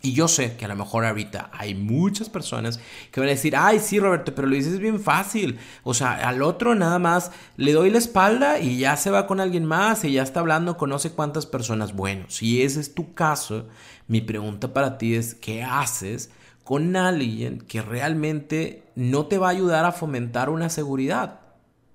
Y 0.00 0.12
yo 0.12 0.28
sé 0.28 0.56
que 0.56 0.64
a 0.64 0.68
lo 0.68 0.76
mejor 0.76 1.04
ahorita 1.04 1.50
hay 1.52 1.74
muchas 1.74 2.28
personas 2.28 2.78
que 3.10 3.18
van 3.18 3.28
a 3.28 3.32
decir, 3.32 3.56
ay, 3.56 3.80
sí, 3.80 3.98
Roberto, 3.98 4.32
pero 4.32 4.46
lo 4.46 4.54
dices 4.54 4.78
bien 4.78 5.00
fácil. 5.00 5.58
O 5.82 5.92
sea, 5.92 6.28
al 6.28 6.42
otro 6.42 6.76
nada 6.76 7.00
más 7.00 7.32
le 7.56 7.72
doy 7.72 7.90
la 7.90 7.98
espalda 7.98 8.60
y 8.60 8.78
ya 8.78 8.96
se 8.96 9.10
va 9.10 9.26
con 9.26 9.40
alguien 9.40 9.64
más 9.64 10.04
y 10.04 10.12
ya 10.12 10.22
está 10.22 10.38
hablando 10.38 10.76
con 10.76 10.90
no 10.90 11.00
sé 11.00 11.10
cuántas 11.10 11.46
personas. 11.46 11.94
Bueno, 11.96 12.26
si 12.28 12.62
ese 12.62 12.78
es 12.78 12.94
tu 12.94 13.12
caso, 13.12 13.66
mi 14.06 14.20
pregunta 14.20 14.72
para 14.72 14.98
ti 14.98 15.16
es, 15.16 15.34
¿qué 15.34 15.64
haces 15.64 16.30
con 16.62 16.94
alguien 16.94 17.58
que 17.58 17.82
realmente 17.82 18.84
no 18.94 19.26
te 19.26 19.38
va 19.38 19.48
a 19.48 19.50
ayudar 19.50 19.84
a 19.84 19.92
fomentar 19.92 20.48
una 20.48 20.68
seguridad? 20.68 21.40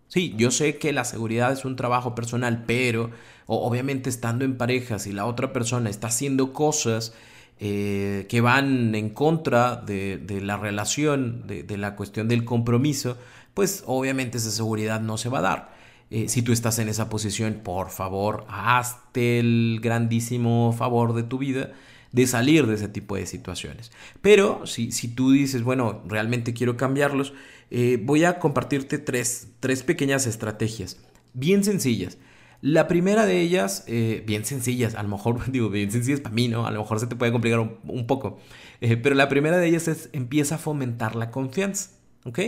Sí, 0.10 0.36
yo 0.38 0.52
sé 0.52 0.78
que 0.78 0.92
la 0.92 1.06
seguridad 1.06 1.54
es 1.54 1.64
un 1.64 1.78
trabajo 1.78 2.16
personal, 2.16 2.66
pero 2.68 3.12
obviamente 3.48 4.10
estando 4.10 4.44
en 4.44 4.58
pareja, 4.58 5.00
si 5.00 5.14
la 5.14 5.26
otra 5.26 5.54
persona 5.54 5.90
está 5.90 6.08
haciendo 6.08 6.52
cosas 6.54 7.14
eh, 7.60 8.26
que 8.30 8.42
van 8.42 8.96
en 8.96 9.10
contra 9.10 9.76
de, 9.76 10.20
la 10.42 10.58
relación, 10.58 11.46
de, 11.48 11.78
la 11.78 11.96
cuestión 11.96 12.28
del 12.28 12.44
compromiso, 12.46 13.18
pues 13.54 13.84
obviamente 13.86 14.38
esa 14.38 14.52
seguridad 14.52 15.02
no 15.02 15.18
se 15.18 15.30
va 15.30 15.40
a 15.40 15.42
dar. 15.42 15.74
Eh, 16.10 16.30
si 16.30 16.42
tú 16.42 16.52
estás 16.52 16.80
en 16.80 16.90
esa 16.90 17.10
posición, 17.10 17.62
por 17.64 17.90
favor, 17.90 18.46
hazte 18.50 19.40
el 19.40 19.80
grandísimo 19.82 20.74
favor 20.78 21.14
de 21.14 21.24
tu 21.24 21.38
vida 21.38 21.72
de 22.12 22.28
salir 22.28 22.68
de 22.68 22.76
ese 22.76 22.88
tipo 22.88 23.16
de 23.16 23.26
situaciones. 23.26 23.92
Pero 24.22 24.66
si, 24.66 24.92
si 24.92 25.08
tú 25.08 25.32
dices, 25.32 25.64
bueno, 25.64 26.04
realmente 26.08 26.54
quiero 26.54 26.78
cambiarlos, 26.78 27.34
eh, 27.72 28.00
voy 28.02 28.24
a 28.24 28.40
compartirte 28.40 29.00
tres, 29.00 29.48
tres 29.60 29.82
pequeñas 29.82 30.28
estrategias, 30.28 30.98
bien 31.34 31.64
sencillas. 31.64 32.18
La 32.66 32.88
primera 32.88 33.26
de 33.26 33.42
ellas, 33.42 33.84
eh, 33.88 34.24
bien 34.26 34.46
sencillas, 34.46 34.96
a 34.96 35.04
lo 35.04 35.10
mejor 35.10 35.42
digo 35.52 35.70
bien 35.70 35.92
sencillas 35.92 36.22
para 36.22 36.34
mí, 36.34 36.48
¿no? 36.48 36.66
A 36.66 36.72
lo 36.72 36.80
mejor 36.80 36.98
se 37.02 37.08
te 37.08 37.18
puede 37.18 37.34
complicar 37.34 37.60
un, 37.60 38.08
poco. 38.08 38.40
Eh, 38.80 38.96
pero 38.96 39.16
la 39.16 39.28
primera 39.28 39.58
de 39.58 39.68
ellas 39.68 39.90
es 39.90 40.10
empieza 40.14 40.56
a 40.56 40.58
fomentar 40.58 41.18
la 41.18 41.30
confianza, 41.30 41.90
¿ok? 42.24 42.40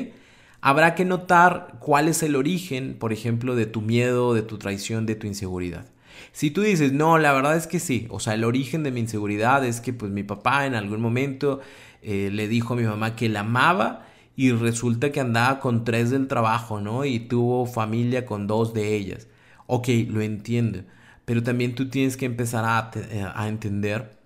Habrá 0.61 0.95
que 0.95 1.03
notar 1.03 1.75
cuál 1.81 2.07
es 2.07 2.23
el 2.23 2.37
origen, 2.37 2.95
por 2.97 3.11
ejemplo, 3.11 3.57
de 3.57 3.65
tu 3.65 3.81
miedo, 3.81 4.33
de 4.33 4.41
tu 4.41 4.57
traición, 4.57 5.05
de 5.05 5.15
tu 5.15 5.27
inseguridad. 5.27 5.85
Si 6.31 6.49
tú 6.49 6.61
dices, 6.61 6.93
no, 6.93 7.17
la 7.17 7.33
verdad 7.33 7.57
es 7.57 7.67
que 7.67 7.81
sí, 7.81 8.07
o 8.09 8.21
sea, 8.21 8.35
el 8.35 8.45
origen 8.45 8.83
de 8.83 8.91
mi 8.91 9.01
inseguridad 9.01 9.65
es 9.65 9.81
que 9.81 9.91
pues 9.91 10.13
mi 10.13 10.23
papá 10.23 10.65
en 10.65 10.75
algún 10.75 11.01
momento 11.01 11.59
eh, 12.01 12.29
le 12.31 12.47
dijo 12.47 12.73
a 12.73 12.77
mi 12.77 12.83
mamá 12.83 13.17
que 13.17 13.27
la 13.27 13.41
amaba 13.41 14.05
y 14.37 14.51
resulta 14.53 15.11
que 15.11 15.19
andaba 15.19 15.59
con 15.59 15.83
tres 15.83 16.09
del 16.09 16.29
trabajo, 16.29 16.79
¿no? 16.79 17.03
Y 17.03 17.19
tuvo 17.19 17.65
familia 17.65 18.25
con 18.25 18.47
dos 18.47 18.73
de 18.73 18.95
ellas. 18.95 19.27
Ok, 19.67 19.89
lo 20.07 20.21
entiendo, 20.21 20.83
pero 21.25 21.43
también 21.43 21.75
tú 21.75 21.89
tienes 21.89 22.17
que 22.17 22.25
empezar 22.25 22.65
a, 22.65 22.91
eh, 22.95 23.25
a 23.33 23.47
entender, 23.47 24.17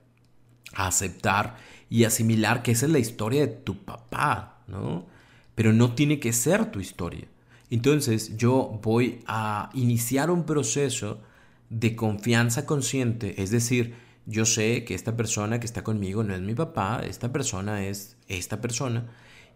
a 0.73 0.87
aceptar 0.87 1.57
y 1.89 2.03
asimilar 2.03 2.61
que 2.61 2.71
esa 2.71 2.85
es 2.85 2.91
la 2.91 2.99
historia 2.99 3.41
de 3.41 3.47
tu 3.53 3.83
papá, 3.83 4.61
¿no? 4.67 5.07
Pero 5.55 5.73
no 5.73 5.93
tiene 5.95 6.19
que 6.19 6.33
ser 6.33 6.71
tu 6.71 6.79
historia. 6.79 7.27
Entonces 7.69 8.37
yo 8.37 8.79
voy 8.81 9.21
a 9.27 9.69
iniciar 9.73 10.31
un 10.31 10.43
proceso 10.43 11.21
de 11.69 11.95
confianza 11.95 12.65
consciente, 12.65 13.41
es 13.41 13.51
decir, 13.51 13.95
yo 14.25 14.45
sé 14.45 14.85
que 14.85 14.95
esta 14.95 15.15
persona 15.15 15.59
que 15.59 15.65
está 15.65 15.83
conmigo 15.83 16.23
no 16.23 16.35
es 16.35 16.41
mi 16.41 16.55
papá, 16.55 17.01
esta 17.05 17.31
persona 17.31 17.85
es 17.85 18.17
esta 18.27 18.61
persona, 18.61 19.07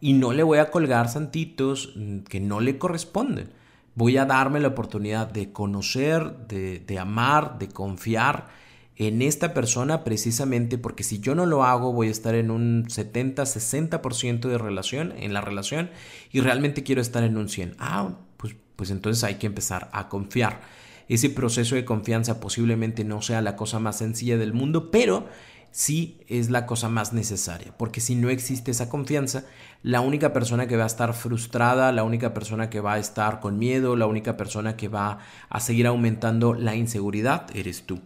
y 0.02 0.14
no 0.14 0.34
le 0.34 0.44
voy 0.44 0.60
a 0.60 0.72
colgar 0.72 1.10
santitos 1.10 1.94
mm, 1.96 2.20
que 2.20 2.40
no 2.40 2.60
le 2.60 2.78
corresponden. 2.78 3.50
Voy 3.96 4.18
a 4.18 4.26
darme 4.26 4.60
la 4.60 4.70
oportunidad 4.70 5.28
de 5.28 5.52
conocer, 5.52 6.48
de, 6.48 6.80
de 6.80 7.00
amar, 7.00 7.60
de 7.60 7.70
confiar 7.70 8.48
en 8.96 9.22
esta 9.22 9.54
persona 9.54 10.04
precisamente 10.04 10.78
porque 10.78 11.04
si 11.04 11.20
yo 11.20 11.34
no 11.36 11.46
lo 11.46 11.64
hago 11.64 11.94
voy 11.94 12.10
a 12.10 12.12
estar 12.12 12.36
en 12.36 12.52
un 12.52 12.86
70-60% 12.86 14.48
de 14.48 14.58
relación, 14.58 15.14
en 15.18 15.34
la 15.34 15.42
relación, 15.42 15.90
y 16.32 16.42
realmente 16.42 16.84
quiero 16.84 17.02
estar 17.02 17.24
en 17.24 17.38
un 17.38 17.50
100. 17.50 17.76
Ah, 17.80 18.12
pues, 18.38 18.56
pues 18.76 18.92
entonces 18.92 19.24
hay 19.24 19.36
que 19.36 19.48
empezar 19.48 19.90
a 19.94 20.10
confiar. 20.10 20.62
Ese 21.10 21.30
proceso 21.30 21.76
de 21.76 21.86
confianza 21.86 22.40
posiblemente 22.40 23.04
no 23.04 23.22
sea 23.22 23.42
la 23.42 23.56
cosa 23.56 23.80
más 23.80 23.98
sencilla 23.98 24.38
del 24.38 24.54
mundo, 24.54 24.90
pero 24.90 25.28
sí 25.74 26.20
es 26.28 26.52
la 26.52 26.68
cosa 26.68 26.88
más 26.88 27.14
necesaria, 27.14 27.74
porque 27.78 28.00
si 28.00 28.14
no 28.14 28.30
existe 28.30 28.70
esa 28.70 28.90
confianza, 28.90 29.44
la 29.82 30.02
única 30.02 30.32
persona 30.32 30.68
que 30.68 30.78
va 30.78 30.84
a 30.84 30.88
estar 30.88 31.14
frustrada, 31.16 31.92
la 31.92 32.04
única 32.04 32.34
persona 32.34 32.70
que 32.70 32.80
va 32.80 32.94
a 32.94 33.00
estar 33.00 33.40
con 33.40 33.58
miedo, 33.58 33.96
la 33.96 34.06
única 34.06 34.38
persona 34.38 34.78
que 34.78 34.88
va 34.88 35.18
a 35.50 35.60
seguir 35.60 35.88
aumentando 35.88 36.54
la 36.54 36.76
inseguridad, 36.76 37.48
eres 37.56 37.88
tú. 37.88 38.02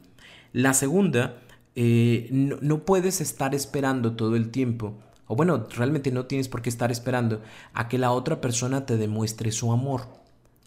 La 0.54 0.74
segunda, 0.74 1.40
eh, 1.76 2.30
no, 2.32 2.58
no 2.62 2.86
puedes 2.86 3.20
estar 3.20 3.54
esperando 3.54 4.16
todo 4.16 4.38
el 4.38 4.50
tiempo, 4.50 4.98
o 5.28 5.36
bueno, 5.36 5.68
realmente 5.76 6.10
no 6.12 6.26
tienes 6.26 6.48
por 6.48 6.62
qué 6.62 6.70
estar 6.70 6.90
esperando 6.90 7.42
a 7.74 7.90
que 7.90 7.98
la 7.98 8.12
otra 8.12 8.40
persona 8.40 8.86
te 8.86 8.96
demuestre 8.96 9.52
su 9.52 9.74
amor. 9.74 10.08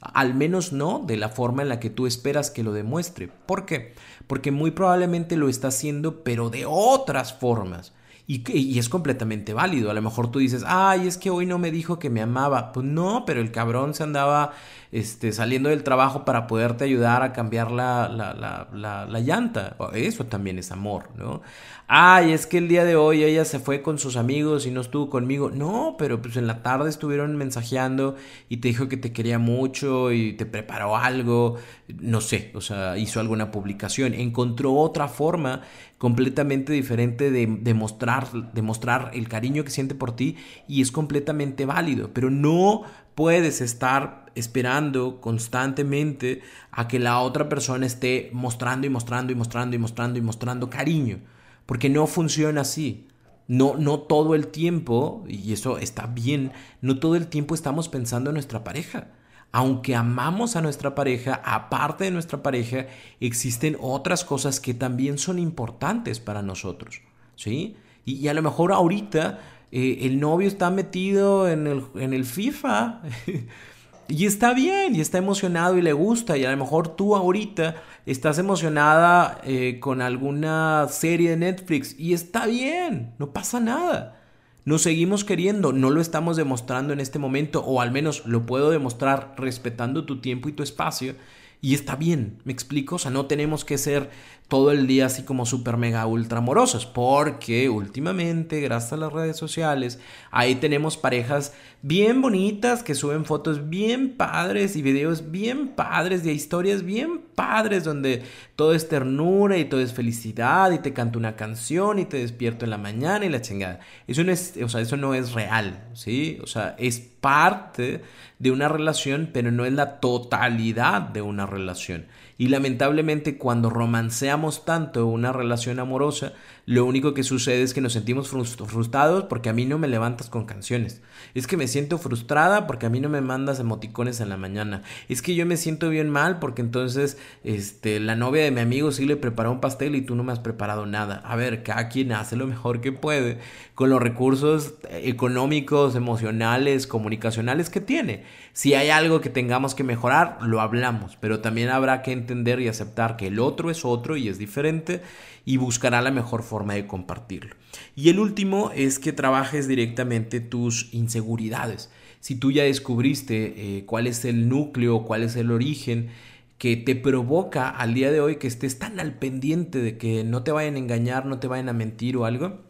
Al 0.01 0.35
menos 0.35 0.73
no 0.73 1.03
de 1.07 1.17
la 1.17 1.29
forma 1.29 1.63
en 1.63 1.69
la 1.69 1.79
que 1.79 1.91
tú 1.91 2.07
esperas 2.07 2.51
que 2.51 2.63
lo 2.63 2.73
demuestre. 2.73 3.29
¿Por 3.47 3.67
qué? 3.67 3.95
Porque 4.27 4.51
muy 4.51 4.71
probablemente 4.71 5.37
lo 5.37 5.49
está 5.49 5.69
haciendo, 5.69 6.25
pero 6.25 6.49
de 6.49 6.65
otras 6.67 7.35
formas. 7.35 7.93
Y, 8.27 8.79
es 8.79 8.89
completamente 8.89 9.55
válido. 9.55 9.91
A 9.91 9.95
lo 9.95 10.03
mejor 10.03 10.31
tú 10.31 10.39
dices, 10.39 10.65
ay, 10.67 11.09
es 11.09 11.19
que 11.19 11.31
hoy 11.31 11.47
no 11.47 11.59
me 11.59 11.71
dijo 11.71 11.99
que 11.99 12.11
me 12.11 12.23
amaba. 12.23 12.73
Pues 12.73 12.87
no, 12.87 13.25
pero 13.27 13.41
el 13.41 13.51
cabrón 13.51 13.93
se 13.95 14.05
andaba 14.05 14.53
este, 14.93 15.33
saliendo 15.33 15.69
del 15.69 15.83
trabajo 15.83 16.25
para 16.25 16.47
poderte 16.47 16.85
ayudar 16.85 17.23
a 17.23 17.33
cambiar 17.33 17.71
la, 17.71 18.09
la, 18.09 18.35
la, 18.73 19.07
la, 19.07 19.21
llanta. 19.21 19.77
Eso 19.95 20.27
también 20.27 20.59
es 20.59 20.71
amor, 20.71 21.11
¿no? 21.17 21.43
Ay, 21.87 22.33
es 22.33 22.47
que 22.47 22.59
el 22.59 22.69
día 22.69 22.85
de 22.85 22.95
hoy 22.95 23.25
ella 23.25 23.45
se 23.45 23.59
fue 23.59 23.83
con 23.83 23.99
sus 23.99 24.17
amigos 24.17 24.65
y 24.65 24.71
no 24.71 24.81
estuvo 24.81 25.11
conmigo. 25.11 25.51
No, 25.51 25.97
pero 25.99 26.23
pues 26.23 26.37
en 26.37 26.47
la 26.47 26.63
tarde 26.63 26.89
estuvieron 26.89 27.37
mensajeando 27.37 28.15
y 28.49 28.59
te 28.59 28.69
dijo 28.69 28.89
que 28.89 28.97
te 28.97 29.13
quería 29.13 29.41
mucho 29.41 30.13
y 30.13 30.35
te 30.35 30.47
preparó 30.47 30.97
algo. 30.97 31.57
No 31.99 32.21
sé, 32.21 32.53
o 32.55 32.61
sea, 32.61 32.97
hizo 32.97 33.19
alguna 33.19 33.51
publicación. 33.51 34.15
Encontró 34.15 34.75
otra 34.75 35.09
forma 35.09 35.63
completamente 36.01 36.73
diferente 36.73 37.31
de 37.31 37.47
demostrar, 37.47 38.55
demostrar 38.55 39.11
el 39.13 39.29
cariño 39.29 39.65
que 39.65 39.71
siente 39.71 39.95
por 39.95 40.17
ti 40.17 40.39
y 40.67 40.81
es 40.81 40.91
completamente 40.93 41.67
válido. 41.67 42.15
Pero 42.15 42.31
no 42.31 42.85
puedes 43.15 43.61
estar 43.61 44.25
esperando 44.35 45.21
constantemente 45.21 46.41
a 46.71 46.89
que 46.89 46.99
la 46.99 47.21
otra 47.21 47.51
persona 47.51 47.85
esté 47.85 48.31
mostrando 48.33 48.87
y 48.87 48.91
mostrando 48.91 49.35
y 49.35 49.37
mostrando 49.37 49.77
y 49.77 49.79
mostrando 49.79 50.19
y 50.19 50.23
mostrando 50.23 50.71
cariño, 50.71 51.19
porque 51.67 51.91
no 51.91 52.07
funciona 52.07 52.63
así. 52.63 53.07
No, 53.47 53.75
no 53.77 53.99
todo 53.99 54.35
el 54.35 54.47
tiempo, 54.47 55.23
y 55.29 55.53
eso 55.53 55.77
está 55.77 56.07
bien, 56.07 56.53
no 56.81 56.99
todo 56.99 57.15
el 57.15 57.27
tiempo 57.27 57.55
estamos 57.55 57.91
pensando 57.91 58.31
en 58.31 58.35
nuestra 58.35 58.65
pareja. 58.65 59.09
Aunque 59.53 59.97
amamos 59.97 60.55
a 60.55 60.63
nuestra 60.63 60.95
pareja, 60.95 61.41
aparte 61.45 62.05
de 62.05 62.13
nuestra 62.13 62.43
pareja, 62.43 62.87
existen 63.19 63.77
otras 63.81 64.25
cosas 64.25 64.61
que 64.61 64.75
también 64.75 65.19
son 65.19 65.39
importantes 65.39 66.21
para 66.21 66.41
nosotros. 66.43 67.03
¿Sí? 67.35 67.77
Y, 68.05 68.29
a 68.29 68.35
lo 68.35 68.43
mejor 68.43 68.73
ahorita 68.73 69.41
eh, 69.73 69.99
el 70.03 70.21
novio 70.21 70.47
está 70.47 70.71
metido 70.71 71.49
en 71.49 71.67
el, 71.67 71.85
en 71.97 72.13
el 72.13 72.25
FIFA. 72.25 73.01
y 74.09 74.27
está 74.27 74.55
bien, 74.55 74.95
y 74.95 75.01
está 75.01 75.19
emocionado 75.19 75.77
y 75.79 75.83
le 75.83 75.93
gusta. 75.93 76.37
Y 76.37 76.45
a 76.45 76.51
lo 76.51 76.57
mejor 76.57 76.95
tú 76.95 77.17
ahorita 77.17 77.77
estás 78.07 78.39
emocionada 78.39 79.41
eh, 79.45 79.79
con 79.81 80.01
alguna 80.01 80.87
serie 80.89 81.31
de 81.31 81.37
Netflix. 81.37 81.99
Y 81.99 82.15
está 82.15 82.47
bien, 82.47 83.15
no 83.19 83.33
pasa 83.33 83.59
nada. 83.59 84.20
Nos 84.65 84.83
seguimos 84.83 85.25
queriendo, 85.25 85.73
no 85.73 85.91
lo 85.91 86.01
estamos 86.01 86.37
demostrando 86.37 86.93
en 86.93 87.01
este 87.01 87.19
momento, 87.19 87.65
o 87.65 87.81
al 87.81 87.91
menos 87.91 88.27
lo 88.27 88.45
puedo 88.45 88.71
demostrar 88.71 89.35
respetando 89.39 90.05
tu 90.05 90.21
tiempo 90.21 90.49
y 90.49 90.53
tu 90.53 90.63
espacio. 90.63 91.15
Y 91.63 91.75
está 91.75 91.97
bien, 91.97 92.39
me 92.45 92.53
explico, 92.53 92.97
o 92.97 92.99
sea, 92.99 93.11
no 93.11 93.27
tenemos 93.27 93.65
que 93.65 93.79
ser 93.79 94.11
todo 94.51 94.73
el 94.73 94.89
día 94.89 95.07
así 95.07 95.23
como 95.23 95.47
súper 95.47 95.77
mega 95.77 96.05
ultra 96.07 96.39
amorosos, 96.39 96.85
porque 96.85 97.69
últimamente, 97.69 98.61
gracias 98.61 98.95
a 98.95 98.97
las 98.97 99.13
redes 99.13 99.37
sociales, 99.37 100.01
ahí 100.33 100.57
tenemos 100.57 100.97
parejas 100.97 101.55
bien 101.83 102.21
bonitas 102.21 102.83
que 102.83 102.97
suben 102.97 103.25
fotos 103.25 103.71
bien 103.71 104.17
padres 104.17 104.75
y 104.75 104.83
videos 104.83 105.31
bien 105.31 105.69
padres 105.69 106.25
de 106.25 106.33
historias 106.33 106.83
bien 106.83 107.23
padres 107.37 107.85
donde 107.85 108.25
todo 108.57 108.75
es 108.75 108.89
ternura 108.89 109.57
y 109.57 109.67
todo 109.67 109.81
es 109.81 109.95
felicidad 109.95 110.73
y 110.73 110.79
te 110.79 110.93
canto 110.93 111.19
una 111.19 111.37
canción 111.37 112.01
y 112.01 112.05
te 112.05 112.19
despierto 112.19 112.65
en 112.65 112.73
la 112.73 112.79
mañana 112.79 113.25
y 113.25 113.29
la 113.29 113.41
chingada. 113.41 113.79
Eso 114.09 114.25
no 114.25 114.33
es, 114.33 114.59
o 114.63 114.69
sea, 114.69 114.81
eso 114.81 114.97
no 114.97 115.15
es 115.15 115.33
real, 115.33 115.89
¿sí? 115.95 116.39
O 116.43 116.49
sea, 116.49 116.75
es 116.77 116.99
parte 116.99 118.03
de 118.41 118.51
una 118.51 118.69
relación, 118.69 119.31
pero 119.33 119.53
no 119.53 119.65
es 119.65 119.73
la 119.73 120.01
totalidad 120.01 121.03
de 121.03 121.23
una 121.23 121.47
relación. 121.47 122.07
Y 122.41 122.49
lamentablemente 122.49 123.37
cuando 123.37 123.69
romanceamos 123.69 124.65
tanto 124.65 125.07
una 125.07 125.31
relación 125.31 125.79
amorosa, 125.79 126.33
lo 126.67 126.85
único 126.85 127.15
que 127.15 127.23
sucede 127.23 127.63
es 127.63 127.75
que 127.75 127.81
nos 127.81 127.95
sentimos 127.95 128.29
frustrados 128.29 129.25
porque 129.25 129.49
a 129.49 129.53
mí 129.53 129.67
no 129.67 129.79
me 129.79 129.89
levantas 129.89 130.29
con 130.29 130.45
canciones. 130.45 131.03
Es 131.35 131.47
que 131.47 131.57
me 131.57 131.67
siento 131.67 131.99
frustrada 131.99 132.67
porque 132.67 132.87
a 132.87 132.91
mí 132.91 133.01
no 133.01 133.09
me 133.09 133.21
mandas 133.21 133.59
emoticones 133.61 134.21
en 134.21 134.29
la 134.29 134.37
mañana. 134.37 134.83
Es 135.09 135.23
que 135.23 135.35
yo 135.35 135.47
me 135.47 135.57
siento 135.57 135.89
bien 135.89 136.11
mal 136.11 136.39
porque 136.39 136.63
entonces 136.63 137.19
este, 137.45 137.99
la 137.99 138.15
novia 138.15 138.45
de 138.45 138.51
mi 138.51 138.61
amigo 138.61 138.93
sí 138.93 139.07
le 139.07 139.17
preparó 139.17 139.51
un 139.51 139.61
pastel 139.61 139.95
y 139.95 140.03
tú 140.03 140.15
no 140.15 140.23
me 140.23 140.33
has 140.33 140.39
preparado 140.39 140.87
nada. 140.87 141.23
A 141.25 141.35
ver, 141.35 141.63
cada 141.63 141.89
quien 141.89 142.13
hace 142.13 142.37
lo 142.37 142.47
mejor 142.47 142.81
que 142.81 142.93
puede 142.93 143.39
con 143.75 143.91
los 143.91 144.01
recursos 144.01 144.75
económicos, 144.91 145.95
emocionales, 145.95 146.87
comunicacionales 146.87 147.71
que 147.71 147.81
tiene. 147.81 148.25
Si 148.53 148.75
hay 148.75 148.91
algo 148.91 149.21
que 149.21 149.31
tengamos 149.31 149.75
que 149.75 149.85
mejorar, 149.85 150.39
lo 150.43 150.61
hablamos, 150.61 151.17
pero 151.17 151.41
también 151.41 151.71
habrá 151.71 152.03
que 152.03 152.13
entender 152.13 152.61
y 152.61 152.69
aceptar 152.69 153.17
que 153.17 153.29
el 153.29 153.39
otro 153.39 153.71
es 153.71 153.85
otro 153.85 154.17
y 154.17 154.29
es 154.29 154.39
diferente 154.39 155.01
y 155.45 155.57
buscará 155.57 156.03
la 156.03 156.11
mejor 156.11 156.43
forma 156.43 156.50
de 156.51 156.87
compartirlo. 156.87 157.55
Y 157.95 158.09
el 158.09 158.19
último 158.19 158.71
es 158.75 158.99
que 158.99 159.13
trabajes 159.13 159.69
directamente 159.69 160.41
tus 160.41 160.93
inseguridades. 160.93 161.91
si 162.21 162.35
tú 162.35 162.51
ya 162.53 162.65
descubriste 162.65 163.55
eh, 163.57 163.85
cuál 163.87 164.07
es 164.07 164.27
el 164.27 164.49
núcleo, 164.49 165.05
cuál 165.05 165.23
es 165.23 165.37
el 165.37 165.51
origen 165.51 166.11
que 166.59 166.77
te 166.77 166.95
provoca 166.95 167.71
al 167.71 167.95
día 167.95 168.13
de 168.13 168.21
hoy 168.21 168.37
que 168.37 168.47
estés 168.47 168.79
tan 168.79 169.01
al 169.01 169.15
pendiente 169.15 169.79
de 169.79 169.97
que 169.97 170.25
no 170.25 170.43
te 170.43 170.53
vayan 170.53 170.75
a 170.75 170.79
engañar, 170.79 171.25
no 171.25 171.39
te 171.39 171.47
vayan 171.47 171.71
a 171.71 171.73
mentir 171.73 172.19
o 172.19 172.27
algo, 172.27 172.61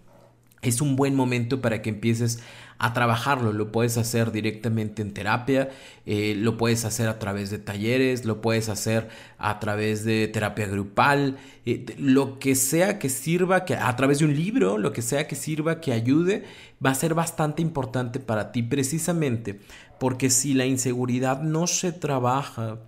es 0.63 0.81
un 0.81 0.95
buen 0.95 1.17
momento 1.17 1.61
para 1.61 1.83
que 1.83 1.91
empieces 1.91 2.41
a 2.81 2.93
trabajarlo. 2.93 3.53
Lo 3.53 3.71
puedes 3.71 3.97
hacer 3.97 4.33
directamente 4.33 5.03
en 5.03 5.15
terapia, 5.15 5.69
eh, 6.07 6.35
lo 6.37 6.57
puedes 6.57 6.85
hacer 6.85 7.07
a 7.07 7.21
través 7.21 7.51
de 7.51 7.59
talleres, 7.59 8.25
lo 8.25 8.41
puedes 8.41 8.69
hacer 8.69 9.09
a 9.39 9.61
través 9.61 10.05
de 10.05 10.27
terapia 10.27 10.67
grupal, 10.67 11.37
eh, 11.65 11.87
lo 11.99 12.41
que 12.41 12.57
sea 12.57 12.99
que 12.99 13.09
sirva, 13.09 13.65
que 13.65 13.77
a 13.77 13.95
través 13.95 14.19
de 14.19 14.25
un 14.25 14.35
libro, 14.35 14.79
lo 14.79 14.93
que 14.93 15.03
sea 15.03 15.29
que 15.29 15.37
sirva, 15.37 15.81
que 15.81 15.93
ayude, 15.93 16.45
va 16.85 16.91
a 16.91 16.95
ser 16.95 17.15
bastante 17.15 17.63
importante 17.63 18.19
para 18.19 18.51
ti 18.51 18.63
precisamente 18.65 19.61
porque 20.01 20.31
si 20.31 20.55
la 20.55 20.65
inseguridad 20.65 21.43
no 21.43 21.67
se 21.67 21.93
trabaja, 21.93 22.79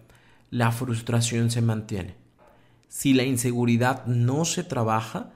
la 0.51 0.73
frustración 0.73 1.51
se 1.51 1.61
mantiene. 1.61 2.17
Si 2.89 3.13
la 3.13 3.25
inseguridad 3.25 4.07
no 4.07 4.47
se 4.47 4.65
trabaja, 4.65 5.31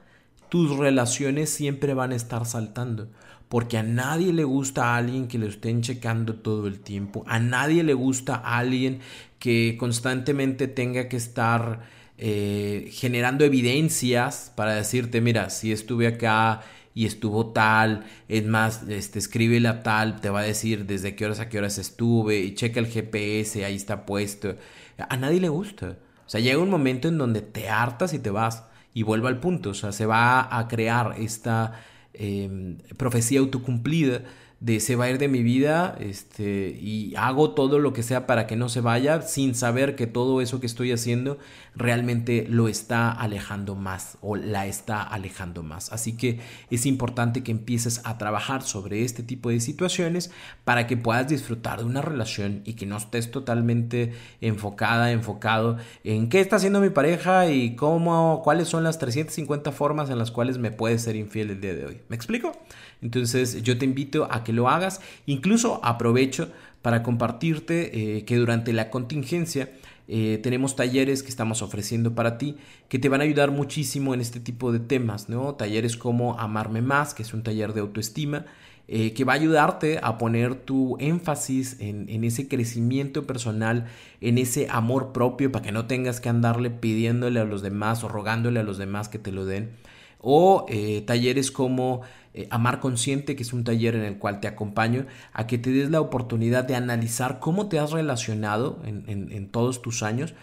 tus 0.49 0.77
relaciones 0.77 1.49
siempre 1.49 1.93
van 1.93 2.11
a 2.11 2.15
estar 2.15 2.45
saltando. 2.45 3.09
Porque 3.49 3.77
a 3.77 3.83
nadie 3.83 4.33
le 4.33 4.43
gusta 4.43 4.93
a 4.93 4.97
alguien 4.97 5.27
que 5.27 5.37
lo 5.37 5.47
estén 5.47 5.81
checando 5.81 6.35
todo 6.35 6.67
el 6.67 6.79
tiempo. 6.81 7.23
A 7.27 7.39
nadie 7.39 7.83
le 7.83 7.93
gusta 7.93 8.35
a 8.35 8.57
alguien 8.57 8.99
que 9.39 9.77
constantemente 9.79 10.67
tenga 10.67 11.07
que 11.07 11.17
estar 11.17 11.81
eh, 12.17 12.89
generando 12.91 13.45
evidencias 13.45 14.51
para 14.55 14.75
decirte, 14.75 15.21
mira, 15.21 15.49
si 15.49 15.71
estuve 15.71 16.07
acá 16.07 16.61
y 16.93 17.05
estuvo 17.05 17.51
tal, 17.51 18.05
es 18.27 18.43
más, 18.45 18.81
este, 18.89 19.19
escríbele 19.19 19.67
a 19.67 19.83
tal, 19.83 20.19
te 20.19 20.29
va 20.31 20.39
a 20.39 20.43
decir 20.43 20.85
desde 20.87 21.15
qué 21.15 21.25
horas 21.25 21.39
a 21.39 21.47
qué 21.47 21.59
horas 21.59 21.77
estuve 21.77 22.39
y 22.39 22.55
checa 22.55 22.79
el 22.79 22.87
GPS, 22.87 23.63
ahí 23.63 23.75
está 23.75 24.05
puesto. 24.05 24.55
A 24.97 25.15
nadie 25.15 25.39
le 25.39 25.49
gusta. 25.49 25.97
O 26.25 26.29
sea, 26.29 26.41
llega 26.41 26.57
un 26.57 26.71
momento 26.71 27.07
en 27.07 27.17
donde 27.17 27.41
te 27.41 27.69
hartas 27.69 28.13
y 28.13 28.19
te 28.19 28.31
vas 28.31 28.63
y 28.97 29.03
vuelvo 29.03 29.27
al 29.27 29.39
punto, 29.39 29.69
o 29.69 29.73
sea, 29.75 29.91
se 29.91 30.07
va 30.07 30.57
a 30.57 30.67
crear 30.67 31.13
esta 31.19 31.73
em, 32.13 32.79
profecía 32.97 33.41
autocumplida 33.41 34.23
de 34.59 34.79
se 34.79 34.95
va 34.95 35.05
a 35.05 35.09
ir 35.09 35.19
de 35.19 35.27
mi 35.27 35.43
vida 35.43 35.95
este, 35.99 36.75
y 36.81 37.13
hago 37.15 37.51
todo 37.51 37.77
lo 37.77 37.93
que 37.93 38.01
sea 38.01 38.25
para 38.25 38.47
que 38.47 38.55
no 38.55 38.69
se 38.69 38.81
vaya 38.81 39.21
sin 39.21 39.53
saber 39.53 39.95
que 39.95 40.07
todo 40.07 40.41
eso 40.41 40.59
que 40.59 40.65
estoy 40.65 40.91
haciendo 40.91 41.37
realmente 41.75 42.47
lo 42.49 42.67
está 42.67 43.11
alejando 43.11 43.75
más 43.75 44.17
o 44.21 44.35
la 44.35 44.65
está 44.65 45.03
alejando 45.03 45.61
más. 45.61 45.91
Así 45.93 46.17
que 46.17 46.39
es 46.71 46.87
importante 46.87 47.43
que 47.43 47.51
empieces 47.51 48.01
a 48.03 48.17
trabajar 48.17 48.63
sobre 48.63 49.03
este 49.03 49.21
tipo 49.21 49.49
de 49.49 49.59
situaciones 49.59 50.31
para 50.63 50.87
que 50.87 50.97
puedas 50.97 51.27
disfrutar 51.27 51.79
de 51.79 51.85
una 51.85 52.01
relación 52.01 52.61
y 52.65 52.73
que 52.73 52.87
no 52.87 52.97
estés 52.97 53.29
totalmente 53.29 54.13
enfocada, 54.41 55.11
enfocado 55.11 55.77
en 56.03 56.29
qué 56.29 56.39
está 56.39 56.55
haciendo 56.55 56.79
mi 56.79 56.89
pareja 56.89 57.51
y 57.51 57.75
cómo, 57.75 58.41
cuáles 58.43 58.67
son 58.67 58.83
las 58.83 58.97
350 58.97 59.71
formas 59.71 60.09
en 60.09 60.17
las 60.17 60.31
cuales 60.31 60.57
me 60.57 60.71
puede 60.71 60.97
ser 60.97 61.15
infiel 61.15 61.51
el 61.51 61.61
día 61.61 61.75
de 61.75 61.85
hoy. 61.85 62.01
¿Me 62.09 62.15
explico? 62.15 62.53
Entonces 63.01 63.61
yo 63.63 63.77
te 63.77 63.85
invito 63.85 64.27
a 64.31 64.43
que 64.43 64.53
lo 64.53 64.69
hagas. 64.69 65.01
Incluso 65.25 65.79
aprovecho 65.83 66.49
para 66.81 67.03
compartirte 67.03 68.17
eh, 68.17 68.23
que 68.25 68.37
durante 68.37 68.71
la 68.71 68.89
contingencia 68.89 69.69
eh, 70.07 70.39
tenemos 70.41 70.77
talleres 70.77 71.21
que 71.21 71.29
estamos 71.29 71.61
ofreciendo 71.61 72.15
para 72.15 72.37
ti 72.37 72.55
que 72.87 72.97
te 72.97 73.09
van 73.09 73.19
a 73.19 73.25
ayudar 73.25 73.51
muchísimo 73.51 74.13
en 74.13 74.21
este 74.21 74.39
tipo 74.39 74.71
de 74.71 74.79
temas, 74.79 75.27
¿no? 75.27 75.55
Talleres 75.55 75.97
como 75.97 76.39
Amarme 76.39 76.81
Más, 76.81 77.13
que 77.13 77.23
es 77.23 77.33
un 77.33 77.43
taller 77.43 77.73
de 77.73 77.81
autoestima, 77.81 78.45
eh, 78.87 79.11
que 79.11 79.25
va 79.25 79.33
a 79.33 79.35
ayudarte 79.35 79.99
a 80.01 80.17
poner 80.17 80.55
tu 80.55 80.95
énfasis 81.01 81.75
en, 81.81 82.07
en, 82.07 82.23
ese 82.23 82.47
crecimiento 82.47 83.27
personal, 83.27 83.87
en 84.21 84.37
ese 84.37 84.67
amor 84.69 85.11
propio, 85.11 85.51
para 85.51 85.65
que 85.65 85.73
no 85.73 85.87
tengas 85.87 86.21
que 86.21 86.29
andarle 86.29 86.69
pidiéndole 86.69 87.41
a 87.41 87.43
los 87.43 87.61
demás 87.61 88.05
o 88.05 88.07
rogándole 88.07 88.61
a 88.61 88.63
los 88.63 88.77
demás 88.77 89.09
que 89.09 89.19
te 89.19 89.33
lo 89.33 89.45
den. 89.45 89.71
O 90.19 90.65
talleres 91.05 91.51
como 91.51 92.01
eh, 92.37 92.47
Amar 92.51 92.79
Consciente, 92.79 93.35
que 93.35 93.41
es 93.41 93.51
un 93.51 93.63
taller 93.63 93.95
en 93.95 94.03
el 94.03 94.19
cual 94.19 94.39
te 94.39 94.47
acompaño 94.47 95.07
a 95.33 95.47
que 95.47 95.57
te 95.57 95.71
des 95.71 95.89
la 95.89 96.01
oportunidad 96.01 96.65
de 96.65 96.75
analizar 96.75 97.39
cómo 97.39 97.67
te 97.67 97.79
has 97.79 97.89
relacionado 97.89 98.79
en, 98.85 99.49
todos 99.49 99.81
tus 99.81 100.03
años, 100.03 100.35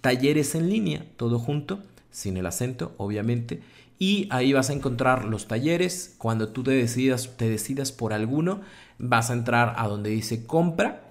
talleres 0.01 0.55
en 0.55 0.69
línea, 0.69 1.05
todo 1.15 1.39
junto, 1.39 1.79
sin 2.11 2.35
el 2.35 2.47
acento, 2.47 2.93
obviamente. 2.97 3.61
Y 3.97 4.27
ahí 4.29 4.51
vas 4.51 4.69
a 4.69 4.73
encontrar 4.73 5.23
los 5.23 5.47
talleres. 5.47 6.15
Cuando 6.17 6.49
tú 6.49 6.63
te 6.63 6.71
decidas, 6.71 7.37
te 7.37 7.49
decidas 7.49 7.93
por 7.93 8.11
alguno, 8.11 8.59
vas 8.99 9.29
a 9.29 9.35
entrar 9.35 9.75
a 9.77 9.87
donde 9.87 10.09
dice 10.09 10.45
compra 10.45 11.04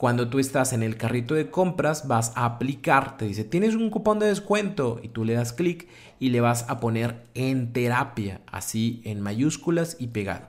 cuando 0.00 0.30
tú 0.30 0.38
estás 0.38 0.72
en 0.72 0.82
el 0.82 0.96
carrito 0.96 1.34
de 1.34 1.50
compras, 1.50 2.08
vas 2.08 2.32
a 2.34 2.46
aplicar, 2.46 3.18
te 3.18 3.26
dice, 3.26 3.44
tienes 3.44 3.74
un 3.74 3.90
cupón 3.90 4.18
de 4.18 4.28
descuento 4.28 4.98
y 5.02 5.08
tú 5.08 5.26
le 5.26 5.34
das 5.34 5.52
clic 5.52 5.88
y 6.18 6.30
le 6.30 6.40
vas 6.40 6.64
a 6.70 6.80
poner 6.80 7.26
en 7.34 7.74
terapia, 7.74 8.40
así 8.50 9.02
en 9.04 9.20
mayúsculas 9.20 9.98
y 10.00 10.06
pegado. 10.06 10.46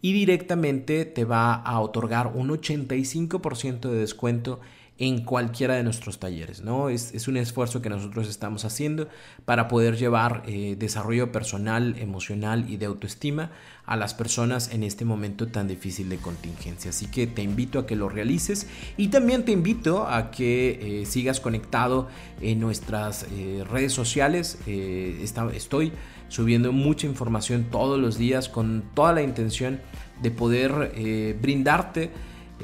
Y 0.00 0.14
directamente 0.14 1.04
te 1.04 1.26
va 1.26 1.52
a 1.52 1.80
otorgar 1.80 2.28
un 2.28 2.48
85% 2.48 3.90
de 3.90 3.98
descuento 3.98 4.60
en 4.96 5.24
cualquiera 5.24 5.74
de 5.74 5.82
nuestros 5.82 6.20
talleres, 6.20 6.62
¿no? 6.62 6.88
Es, 6.88 7.26
un 7.26 7.36
esfuerzo 7.36 7.82
que 7.82 7.90
nosotros 7.90 8.28
estamos 8.28 8.64
haciendo 8.64 9.08
para 9.44 9.66
poder 9.66 9.96
llevar 9.96 10.44
eh, 10.46 10.76
desarrollo 10.78 11.32
personal, 11.32 11.96
emocional 11.98 12.66
y 12.68 12.76
de 12.76 12.86
autoestima 12.86 13.50
a 13.86 13.96
las 13.96 14.14
personas 14.14 14.72
en 14.72 14.84
este 14.84 15.04
momento 15.04 15.48
tan 15.48 15.66
difícil 15.66 16.08
de 16.08 16.18
contingencia. 16.18 16.90
Así 16.90 17.06
que 17.06 17.26
te 17.26 17.42
invito 17.42 17.80
a 17.80 17.86
que 17.86 17.96
lo 17.96 18.08
realices 18.08 18.68
y 18.96 19.08
también 19.08 19.44
te 19.44 19.50
invito 19.50 20.06
a 20.06 20.30
que 20.30 21.00
eh, 21.00 21.06
sigas 21.06 21.40
conectado 21.40 22.08
en 22.40 22.60
nuestras 22.60 23.26
eh, 23.32 23.64
redes 23.68 23.92
sociales. 23.92 24.58
estoy 24.66 25.92
subiendo 26.28 26.72
mucha 26.72 27.06
información 27.06 27.66
todos 27.70 27.98
los 27.98 28.16
días 28.16 28.48
con 28.48 28.84
toda 28.94 29.12
la 29.12 29.22
intención 29.22 29.80
de 30.22 30.30
poder 30.30 31.36
brindarte 31.40 32.10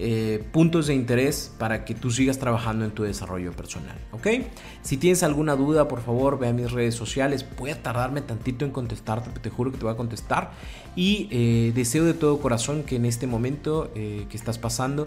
eh, 0.03 0.43
puntos 0.53 0.87
de 0.87 0.95
interés 0.95 1.53
para 1.59 1.85
que 1.85 1.95
tú 1.95 2.11
sigas 2.11 2.39
trabajando 2.39 2.85
en 2.85 2.91
tu 2.91 3.03
desarrollo 3.03 3.53
personal. 3.53 3.97
¿Ok? 4.13 4.29
Si 4.83 4.97
tienes 4.97 5.23
alguna 5.23 5.57
duda, 5.57 5.89
por 5.89 6.01
favor, 6.01 6.39
ve 6.39 6.49
a 6.49 6.53
mis 6.53 6.73
redes 6.73 6.95
sociales. 6.95 7.45
Voy 7.59 7.71
tardarme 7.75 8.23
tantito 8.23 8.65
en 8.65 8.71
contestarte, 8.71 9.31
te 9.39 9.51
juro 9.51 9.71
que 9.71 9.79
te 9.79 9.85
voy 9.85 9.93
a 9.93 9.97
contestar. 9.97 10.53
Y 10.97 11.29
eh, 11.31 11.73
deseo 11.75 12.05
de 12.05 12.15
todo 12.15 12.41
corazón 12.41 12.83
que 12.83 12.97
en 12.97 13.05
este 13.05 13.27
momento 13.27 13.91
eh, 13.95 14.27
que 14.29 14.37
estás 14.37 14.59
pasando 14.59 15.07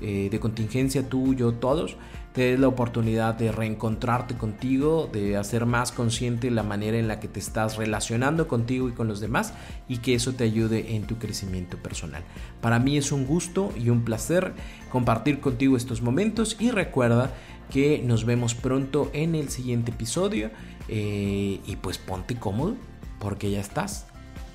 de 0.00 0.40
contingencia, 0.40 1.08
tú, 1.08 1.34
yo, 1.34 1.52
todos, 1.52 1.96
te 2.32 2.42
des 2.42 2.60
la 2.60 2.68
oportunidad 2.68 3.34
de 3.34 3.50
reencontrarte 3.50 4.36
contigo, 4.36 5.08
de 5.12 5.36
hacer 5.36 5.66
más 5.66 5.90
consciente 5.90 6.50
la 6.50 6.62
manera 6.62 6.96
en 6.96 7.08
la 7.08 7.18
que 7.18 7.28
te 7.28 7.40
estás 7.40 7.76
relacionando 7.76 8.46
contigo 8.46 8.88
y 8.88 8.92
con 8.92 9.08
los 9.08 9.20
demás 9.20 9.52
y 9.88 9.98
que 9.98 10.14
eso 10.14 10.32
te 10.34 10.44
ayude 10.44 10.94
en 10.94 11.02
tu 11.02 11.18
crecimiento 11.18 11.76
personal. 11.78 12.22
Para 12.60 12.78
mí 12.78 12.96
es 12.96 13.10
un 13.10 13.26
gusto 13.26 13.72
y 13.76 13.90
un 13.90 14.04
placer 14.04 14.54
compartir 14.92 15.40
contigo 15.40 15.76
estos 15.76 16.02
momentos 16.02 16.56
y 16.60 16.70
recuerda 16.70 17.32
que 17.70 18.02
nos 18.04 18.24
vemos 18.24 18.54
pronto 18.54 19.10
en 19.12 19.34
el 19.34 19.48
siguiente 19.48 19.90
episodio 19.90 20.50
eh, 20.88 21.60
y 21.64 21.76
pues 21.76 21.98
ponte 21.98 22.36
cómodo 22.36 22.76
porque 23.18 23.50
ya 23.50 23.60
estás 23.60 24.06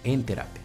en 0.04 0.24
terapia. 0.24 0.65